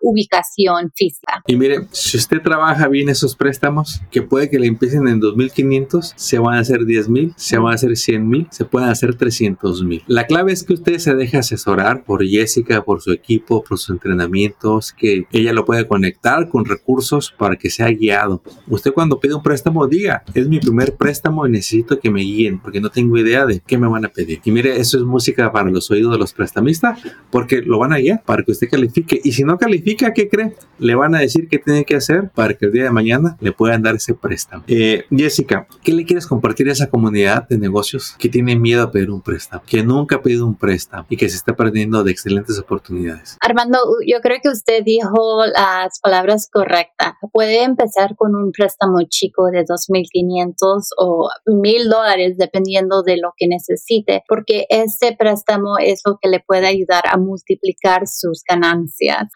ubicación 0.00 0.92
física. 0.94 1.42
Y 1.46 1.56
mire, 1.56 1.86
si 1.92 2.16
usted 2.16 2.40
trabaja 2.42 2.88
bien 2.88 3.08
esos 3.08 3.34
préstamos, 3.36 4.00
que 4.10 4.22
puede 4.22 4.50
que 4.50 4.58
le 4.58 4.66
empiecen 4.66 5.08
en 5.08 5.19
2.500, 5.20 6.12
se 6.16 6.38
van 6.38 6.56
a 6.56 6.60
hacer 6.60 6.84
10 6.84 7.08
mil, 7.08 7.32
se 7.36 7.58
van 7.58 7.72
a 7.72 7.74
hacer 7.74 7.96
100 7.96 8.28
mil, 8.28 8.46
se 8.50 8.64
pueden 8.64 8.88
hacer 8.88 9.14
300 9.14 9.84
mil. 9.84 10.02
La 10.06 10.26
clave 10.26 10.52
es 10.52 10.62
que 10.62 10.74
usted 10.74 10.98
se 10.98 11.14
deje 11.14 11.38
asesorar 11.38 12.04
por 12.04 12.24
Jessica, 12.24 12.82
por 12.82 13.00
su 13.00 13.12
equipo, 13.12 13.62
por 13.62 13.78
sus 13.78 13.90
entrenamientos, 13.90 14.92
que 14.92 15.26
ella 15.32 15.52
lo 15.52 15.64
puede 15.64 15.86
conectar 15.86 16.48
con 16.48 16.64
recursos 16.64 17.34
para 17.36 17.56
que 17.56 17.70
sea 17.70 17.88
guiado. 17.88 18.42
Usted 18.68 18.92
cuando 18.92 19.20
pide 19.20 19.34
un 19.34 19.42
préstamo, 19.42 19.86
diga, 19.86 20.24
es 20.34 20.48
mi 20.48 20.60
primer 20.60 20.94
préstamo 20.96 21.46
y 21.46 21.50
necesito 21.50 21.98
que 21.98 22.10
me 22.10 22.20
guíen 22.20 22.60
porque 22.60 22.80
no 22.80 22.90
tengo 22.90 23.18
idea 23.18 23.46
de 23.46 23.60
qué 23.60 23.78
me 23.78 23.88
van 23.88 24.04
a 24.04 24.08
pedir. 24.08 24.40
Y 24.44 24.50
mire, 24.50 24.78
eso 24.78 24.98
es 24.98 25.04
música 25.04 25.52
para 25.52 25.70
los 25.70 25.90
oídos 25.90 26.12
de 26.12 26.18
los 26.18 26.32
prestamistas 26.32 27.00
porque 27.30 27.62
lo 27.62 27.78
van 27.78 27.92
a 27.92 27.98
guiar 27.98 28.22
para 28.24 28.42
que 28.42 28.52
usted 28.52 28.68
califique. 28.68 29.20
Y 29.22 29.32
si 29.32 29.44
no 29.44 29.58
califica, 29.58 30.12
¿qué 30.12 30.28
cree? 30.28 30.54
Le 30.78 30.94
van 30.94 31.14
a 31.14 31.20
decir 31.20 31.48
qué 31.48 31.58
tiene 31.58 31.84
que 31.84 31.96
hacer 31.96 32.30
para 32.34 32.54
que 32.54 32.66
el 32.66 32.72
día 32.72 32.84
de 32.84 32.90
mañana 32.90 33.36
le 33.40 33.52
puedan 33.52 33.82
dar 33.82 33.96
ese 33.96 34.14
préstamo. 34.14 34.64
Eh, 34.66 35.04
Jessica, 35.10 35.66
¿qué 35.82 35.92
le 35.92 36.04
quieres 36.04 36.26
compartir 36.26 36.68
a 36.68 36.72
esa 36.72 36.88
comunidad 36.88 37.48
de 37.48 37.58
negocios 37.58 38.14
que 38.18 38.28
tiene 38.28 38.56
miedo 38.56 38.82
a 38.82 38.90
pedir 38.90 39.10
un 39.10 39.20
préstamo, 39.20 39.62
que 39.66 39.82
nunca 39.82 40.16
ha 40.16 40.22
pedido 40.22 40.46
un 40.46 40.54
préstamo 40.54 41.06
y 41.08 41.16
que 41.16 41.28
se 41.28 41.36
está 41.36 41.54
perdiendo 41.56 42.04
de 42.04 42.12
excelentes 42.12 42.58
oportunidades? 42.58 43.36
Armando, 43.40 43.78
yo 44.06 44.20
creo 44.20 44.38
que 44.42 44.48
usted 44.48 44.82
dijo 44.84 45.44
las 45.46 45.98
palabras 46.00 46.48
correctas. 46.50 47.14
Puede 47.32 47.64
empezar 47.64 48.14
con 48.16 48.34
un 48.34 48.52
préstamo 48.52 48.98
chico 49.08 49.46
de 49.50 49.64
dos 49.68 49.80
2.500 49.90 50.82
o 50.98 51.28
1.000 51.46 51.88
dólares 51.88 52.36
dependiendo 52.36 53.02
de 53.02 53.16
lo 53.16 53.32
que 53.36 53.46
necesite, 53.48 54.22
porque 54.28 54.66
ese 54.68 55.16
préstamo 55.18 55.78
es 55.78 56.02
lo 56.04 56.18
que 56.20 56.28
le 56.28 56.40
puede 56.40 56.66
ayudar 56.66 57.04
a 57.10 57.16
multiplicar 57.16 58.06
sus 58.06 58.42
ganancias. 58.48 59.28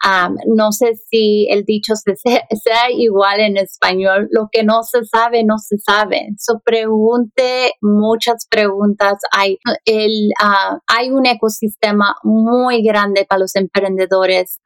no 0.47 0.71
sé 0.71 0.95
si 1.09 1.47
el 1.49 1.63
dicho 1.65 1.93
sea, 2.05 2.91
igual 2.91 3.39
en 3.39 3.57
español, 3.57 4.27
lo 4.31 4.49
que 4.51 4.63
no 4.63 4.83
se 4.83 5.03
sabe, 5.05 5.43
no 5.43 5.57
se 5.67 5.77
sabe. 5.77 6.29
So 6.37 6.59
pregunte 6.63 7.71
muchas 7.81 8.47
preguntas. 8.49 9.19
Hay, 9.31 9.57
el, 9.85 10.29
ah, 10.41 10.79
hay 10.87 11.09
un 11.09 11.25
ecosistema 11.25 12.15
muy 12.23 12.83
grande 12.83 13.25
para 13.27 13.39
los 13.39 13.55
emprendedores. 13.55 14.59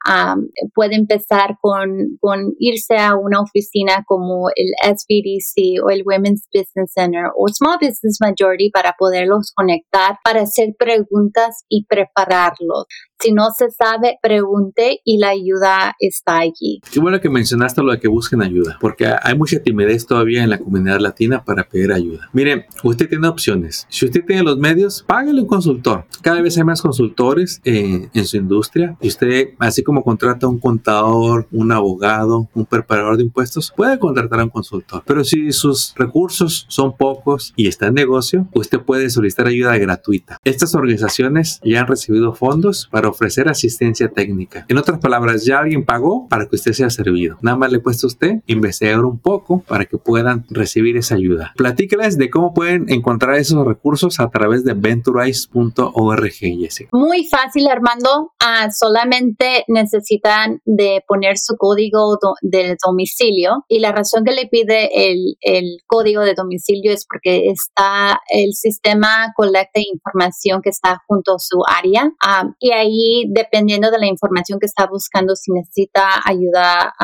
puede 0.74 0.96
empezar 0.96 1.56
con, 1.60 2.18
con 2.20 2.52
irse 2.58 2.96
a 2.96 3.14
una 3.16 3.40
oficina 3.40 4.04
como 4.06 4.48
el 4.54 4.70
SBDC 4.82 5.82
o 5.84 5.90
el 5.90 6.02
Women's 6.04 6.46
Business 6.52 6.92
Center 6.94 7.24
o 7.36 7.48
Small 7.48 7.78
Business 7.80 8.18
Majority 8.20 8.70
para 8.70 8.94
poderlos 8.98 9.52
conectar, 9.54 10.18
para 10.24 10.42
hacer 10.42 10.74
preguntas 10.78 11.64
y 11.68 11.84
prepararlos. 11.86 12.86
Si 13.22 13.32
no 13.32 13.50
se 13.50 13.70
sabe, 13.70 14.18
pregunte 14.22 15.02
y 15.04 15.18
la 15.18 15.28
ayuda 15.28 15.94
está 15.98 16.38
allí. 16.38 16.80
Qué 16.90 17.00
bueno 17.00 17.20
que 17.20 17.28
mencionaste 17.28 17.82
lo 17.82 17.92
de 17.92 18.00
que 18.00 18.08
busquen 18.08 18.40
ayuda, 18.40 18.78
porque 18.80 19.12
hay 19.22 19.36
mucha 19.36 19.58
timidez 19.58 20.06
todavía 20.06 20.42
en 20.42 20.48
la 20.48 20.58
comunidad 20.58 21.00
latina 21.00 21.44
para 21.44 21.68
pedir 21.68 21.92
ayuda. 21.92 22.30
Mire, 22.32 22.66
usted 22.82 23.10
tiene 23.10 23.28
opciones. 23.28 23.86
Si 23.90 24.06
usted 24.06 24.24
tiene 24.24 24.42
los 24.42 24.56
medios, 24.56 25.04
págale 25.06 25.42
un 25.42 25.46
consultor. 25.46 26.06
Cada 26.22 26.40
vez 26.40 26.56
hay 26.56 26.64
más 26.64 26.80
consultores 26.80 27.60
en 27.64 28.24
su 28.24 28.38
industria 28.38 28.96
y 29.02 29.08
usted, 29.08 29.50
así 29.58 29.82
como 29.82 30.02
contrata 30.02 30.48
un 30.48 30.58
contador, 30.58 31.46
un 31.52 31.72
abogado, 31.72 32.48
un 32.54 32.64
preparador 32.64 33.18
de 33.18 33.24
impuestos, 33.24 33.70
puede 33.76 33.98
contratar 33.98 34.40
a 34.40 34.44
un 34.44 34.50
consultor. 34.50 35.02
Pero 35.04 35.24
si 35.24 35.52
sus 35.52 35.92
recursos 35.94 36.64
son 36.70 36.96
pocos 36.96 37.52
y 37.54 37.68
está 37.68 37.88
en 37.88 37.94
negocio, 37.94 38.48
usted 38.54 38.80
puede 38.80 39.10
solicitar 39.10 39.46
ayuda 39.46 39.76
gratuita. 39.76 40.38
Estas 40.42 40.74
organizaciones 40.74 41.60
ya 41.62 41.80
han 41.80 41.86
recibido 41.86 42.32
fondos 42.32 42.88
para 42.90 43.09
ofrecer 43.10 43.48
asistencia 43.48 44.08
técnica. 44.08 44.66
En 44.68 44.78
otras 44.78 44.98
palabras, 44.98 45.44
ya 45.44 45.58
alguien 45.58 45.84
pagó 45.84 46.28
para 46.28 46.46
que 46.46 46.56
usted 46.56 46.72
sea 46.72 46.90
servido. 46.90 47.38
Nada 47.42 47.56
más 47.56 47.72
le 47.72 47.80
cuesta 47.80 48.06
a 48.06 48.08
usted 48.08 48.40
investigar 48.46 49.04
un 49.04 49.18
poco 49.18 49.60
para 49.60 49.84
que 49.84 49.98
puedan 49.98 50.44
recibir 50.50 50.96
esa 50.96 51.14
ayuda. 51.14 51.52
Platíqueles 51.56 52.18
de 52.18 52.30
cómo 52.30 52.54
pueden 52.54 52.90
encontrar 52.90 53.36
esos 53.36 53.66
recursos 53.66 54.20
a 54.20 54.30
través 54.30 54.64
de 54.64 54.74
venturize.org. 54.74 56.30
Muy 56.92 57.26
fácil, 57.26 57.68
Armando. 57.68 58.32
Ah, 58.40 58.70
solamente 58.70 59.64
necesitan 59.68 60.60
de 60.64 61.02
poner 61.06 61.38
su 61.38 61.56
código 61.56 62.18
del 62.42 62.76
domicilio 62.84 63.64
y 63.68 63.80
la 63.80 63.92
razón 63.92 64.24
que 64.24 64.32
le 64.32 64.46
pide 64.46 65.10
el, 65.10 65.36
el 65.40 65.78
código 65.86 66.22
de 66.22 66.34
domicilio 66.34 66.92
es 66.92 67.06
porque 67.06 67.50
está 67.50 68.20
el 68.28 68.52
sistema 68.54 69.32
colecta 69.36 69.80
información 69.80 70.60
que 70.62 70.70
está 70.70 71.02
junto 71.06 71.34
a 71.34 71.38
su 71.38 71.62
área 71.66 72.10
ah, 72.22 72.50
y 72.58 72.72
ahí 72.72 72.99
dependiendo 73.32 73.90
de 73.90 73.98
la 73.98 74.06
información 74.06 74.58
que 74.58 74.66
está 74.66 74.86
buscando, 74.86 75.36
si 75.36 75.52
necesita 75.52 76.20
ayuda 76.24 76.94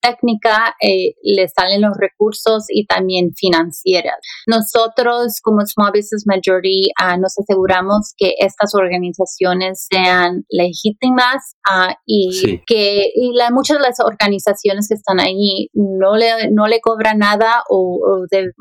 técnica, 0.00 0.74
eh, 0.80 1.14
le 1.22 1.48
salen 1.48 1.82
los 1.82 1.96
recursos 1.96 2.64
y 2.68 2.86
también 2.86 3.32
financieras. 3.36 4.16
Nosotros 4.46 5.40
como 5.42 5.64
Small 5.66 5.92
Business 5.94 6.24
Majority 6.26 6.90
ah, 6.98 7.16
nos 7.16 7.38
aseguramos 7.38 8.14
que 8.16 8.34
estas 8.38 8.74
organizaciones 8.74 9.86
sean 9.90 10.44
legítimas 10.48 11.56
ah, 11.68 11.96
y 12.06 12.60
que 12.66 13.10
y 13.14 13.32
la, 13.34 13.50
muchas 13.50 13.78
de 13.78 13.82
las 13.82 14.00
organizaciones 14.00 14.88
que 14.88 14.94
están 14.94 15.20
ahí 15.20 15.68
no 15.74 16.16
le, 16.16 16.50
no 16.50 16.66
le 16.66 16.80
cobran 16.80 17.18
nada 17.18 17.62
o, 17.68 18.26
de, 18.30 18.52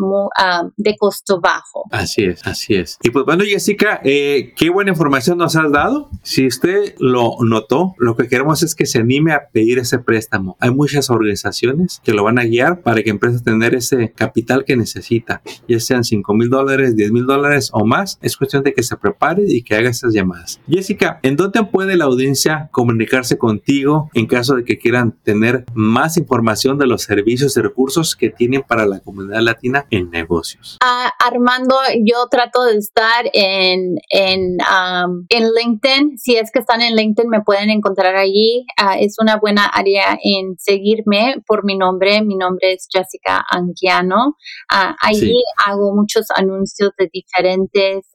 de, 0.78 0.96
costo 0.98 1.40
bajo. 1.40 1.84
Así 1.92 2.26
es, 2.26 2.46
así 2.46 2.76
es. 2.76 2.98
Y 3.02 3.10
pues 3.12 3.26
bueno, 3.26 3.44
Jessica, 3.46 4.02
eh, 4.04 4.54
qué 4.56 4.70
buena 4.70 4.92
información 4.92 5.38
nos 5.38 5.56
has 5.56 5.72
dado. 5.72 6.10
Si 6.24 6.46
usted 6.50 6.96
lo 7.00 7.38
notó, 7.42 7.96
lo 7.98 8.16
que 8.16 8.28
queremos 8.28 8.62
es 8.64 8.76
que 8.76 8.86
se 8.86 9.00
anime 9.00 9.34
a 9.34 9.48
pedir 9.52 9.80
ese 9.80 10.00
préstamo. 10.00 10.58
Hay 10.60 10.72
muchas 10.72 11.10
organizaciones 11.10 12.02
que 12.04 12.14
lo 12.14 12.24
van 12.24 12.40
a 12.40 12.44
guiar 12.44 12.82
para 12.82 13.02
que 13.02 13.10
empiece 13.10 13.38
a 13.38 13.44
tener 13.44 13.76
ese 13.76 14.12
capital 14.12 14.66
que 14.66 14.76
necesita, 14.76 15.42
ya 15.68 15.80
sean 15.80 16.04
5 16.04 16.34
mil 16.34 16.50
dólares, 16.50 16.96
10 16.96 17.12
mil 17.12 17.26
dólares 17.26 17.70
o 17.74 17.86
más. 17.86 18.20
Es 18.22 18.36
cuestión 18.38 18.64
de 18.64 18.74
que 18.74 18.84
se 18.84 18.98
prepare 18.98 19.44
y 19.48 19.64
que 19.64 19.76
haga 19.76 19.90
esas 19.90 20.14
llamadas. 20.14 20.60
Jessica, 20.68 21.20
¿en 21.24 21.36
dónde 21.36 21.64
puede 21.64 21.96
la 21.96 22.06
audiencia 22.06 22.70
comunicarse 22.72 23.38
contigo 23.38 24.10
en 24.14 24.26
caso 24.26 24.56
de 24.56 24.64
que 24.64 24.78
quieran 24.78 25.18
tener 25.24 25.66
más 25.74 26.18
información 26.18 26.78
de 26.78 26.88
los 26.88 27.04
servicios 27.04 27.56
y 27.58 27.62
recursos 27.62 28.16
que 28.16 28.30
tienen 28.30 28.64
para 28.68 28.86
la 28.86 29.00
comunidad 29.00 29.42
latina 29.42 29.86
en 29.90 30.10
negocios? 30.10 30.78
Uh, 30.84 31.10
Armando, 31.26 31.76
yo 32.06 32.28
trato 32.30 32.64
de 32.66 32.78
estar 32.78 33.30
en, 33.34 33.96
en, 34.10 34.58
um, 34.62 35.26
en 35.30 35.52
LinkedIn. 35.54 36.18
Si 36.30 36.38
es 36.38 36.52
que 36.52 36.60
están 36.60 36.84
en 36.84 36.96
LinkedIn, 36.96 37.28
me 37.28 37.42
pueden 37.42 37.72
encontrar 37.72 38.16
allí. 38.16 38.68
Uh, 38.80 38.94
es 39.00 39.16
una 39.20 39.38
buena 39.38 39.66
área 39.66 40.16
en 40.24 40.60
seguirme 40.60 41.38
por 41.48 41.66
mi 41.66 41.76
nombre. 41.76 42.22
Mi 42.22 42.36
nombre 42.36 42.74
es 42.74 42.88
Jessica 42.88 43.44
Anguiano. 43.50 44.38
Uh, 44.72 44.94
allí 45.02 45.32
sí. 45.32 45.44
hago 45.66 45.96
muchos 45.96 46.28
anuncios 46.36 46.92
de 47.00 47.10
diferentes 47.12 48.06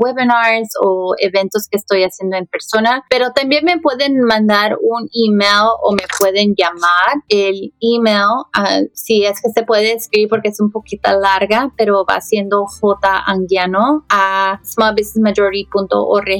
webinars 0.00 0.70
o 0.82 1.14
eventos 1.18 1.68
que 1.70 1.76
estoy 1.76 2.02
haciendo 2.02 2.36
en 2.36 2.46
persona, 2.46 3.04
pero 3.08 3.30
también 3.30 3.64
me 3.64 3.78
pueden 3.78 4.20
mandar 4.22 4.76
un 4.80 5.08
email 5.14 5.68
o 5.80 5.92
me 5.92 6.02
pueden 6.18 6.56
llamar. 6.56 7.22
El 7.28 7.72
email, 7.80 8.46
si 8.94 9.24
es 9.24 9.40
que 9.40 9.50
se 9.54 9.62
puede 9.62 9.92
escribir 9.92 10.28
porque 10.28 10.48
es 10.48 10.58
un 10.58 10.72
poquito 10.72 11.16
larga, 11.16 11.72
pero 11.76 12.04
va 12.04 12.20
siendo 12.20 12.64
janguiano 12.66 14.04
a 14.08 14.58
smallbusinessmajority.org. 14.64 16.34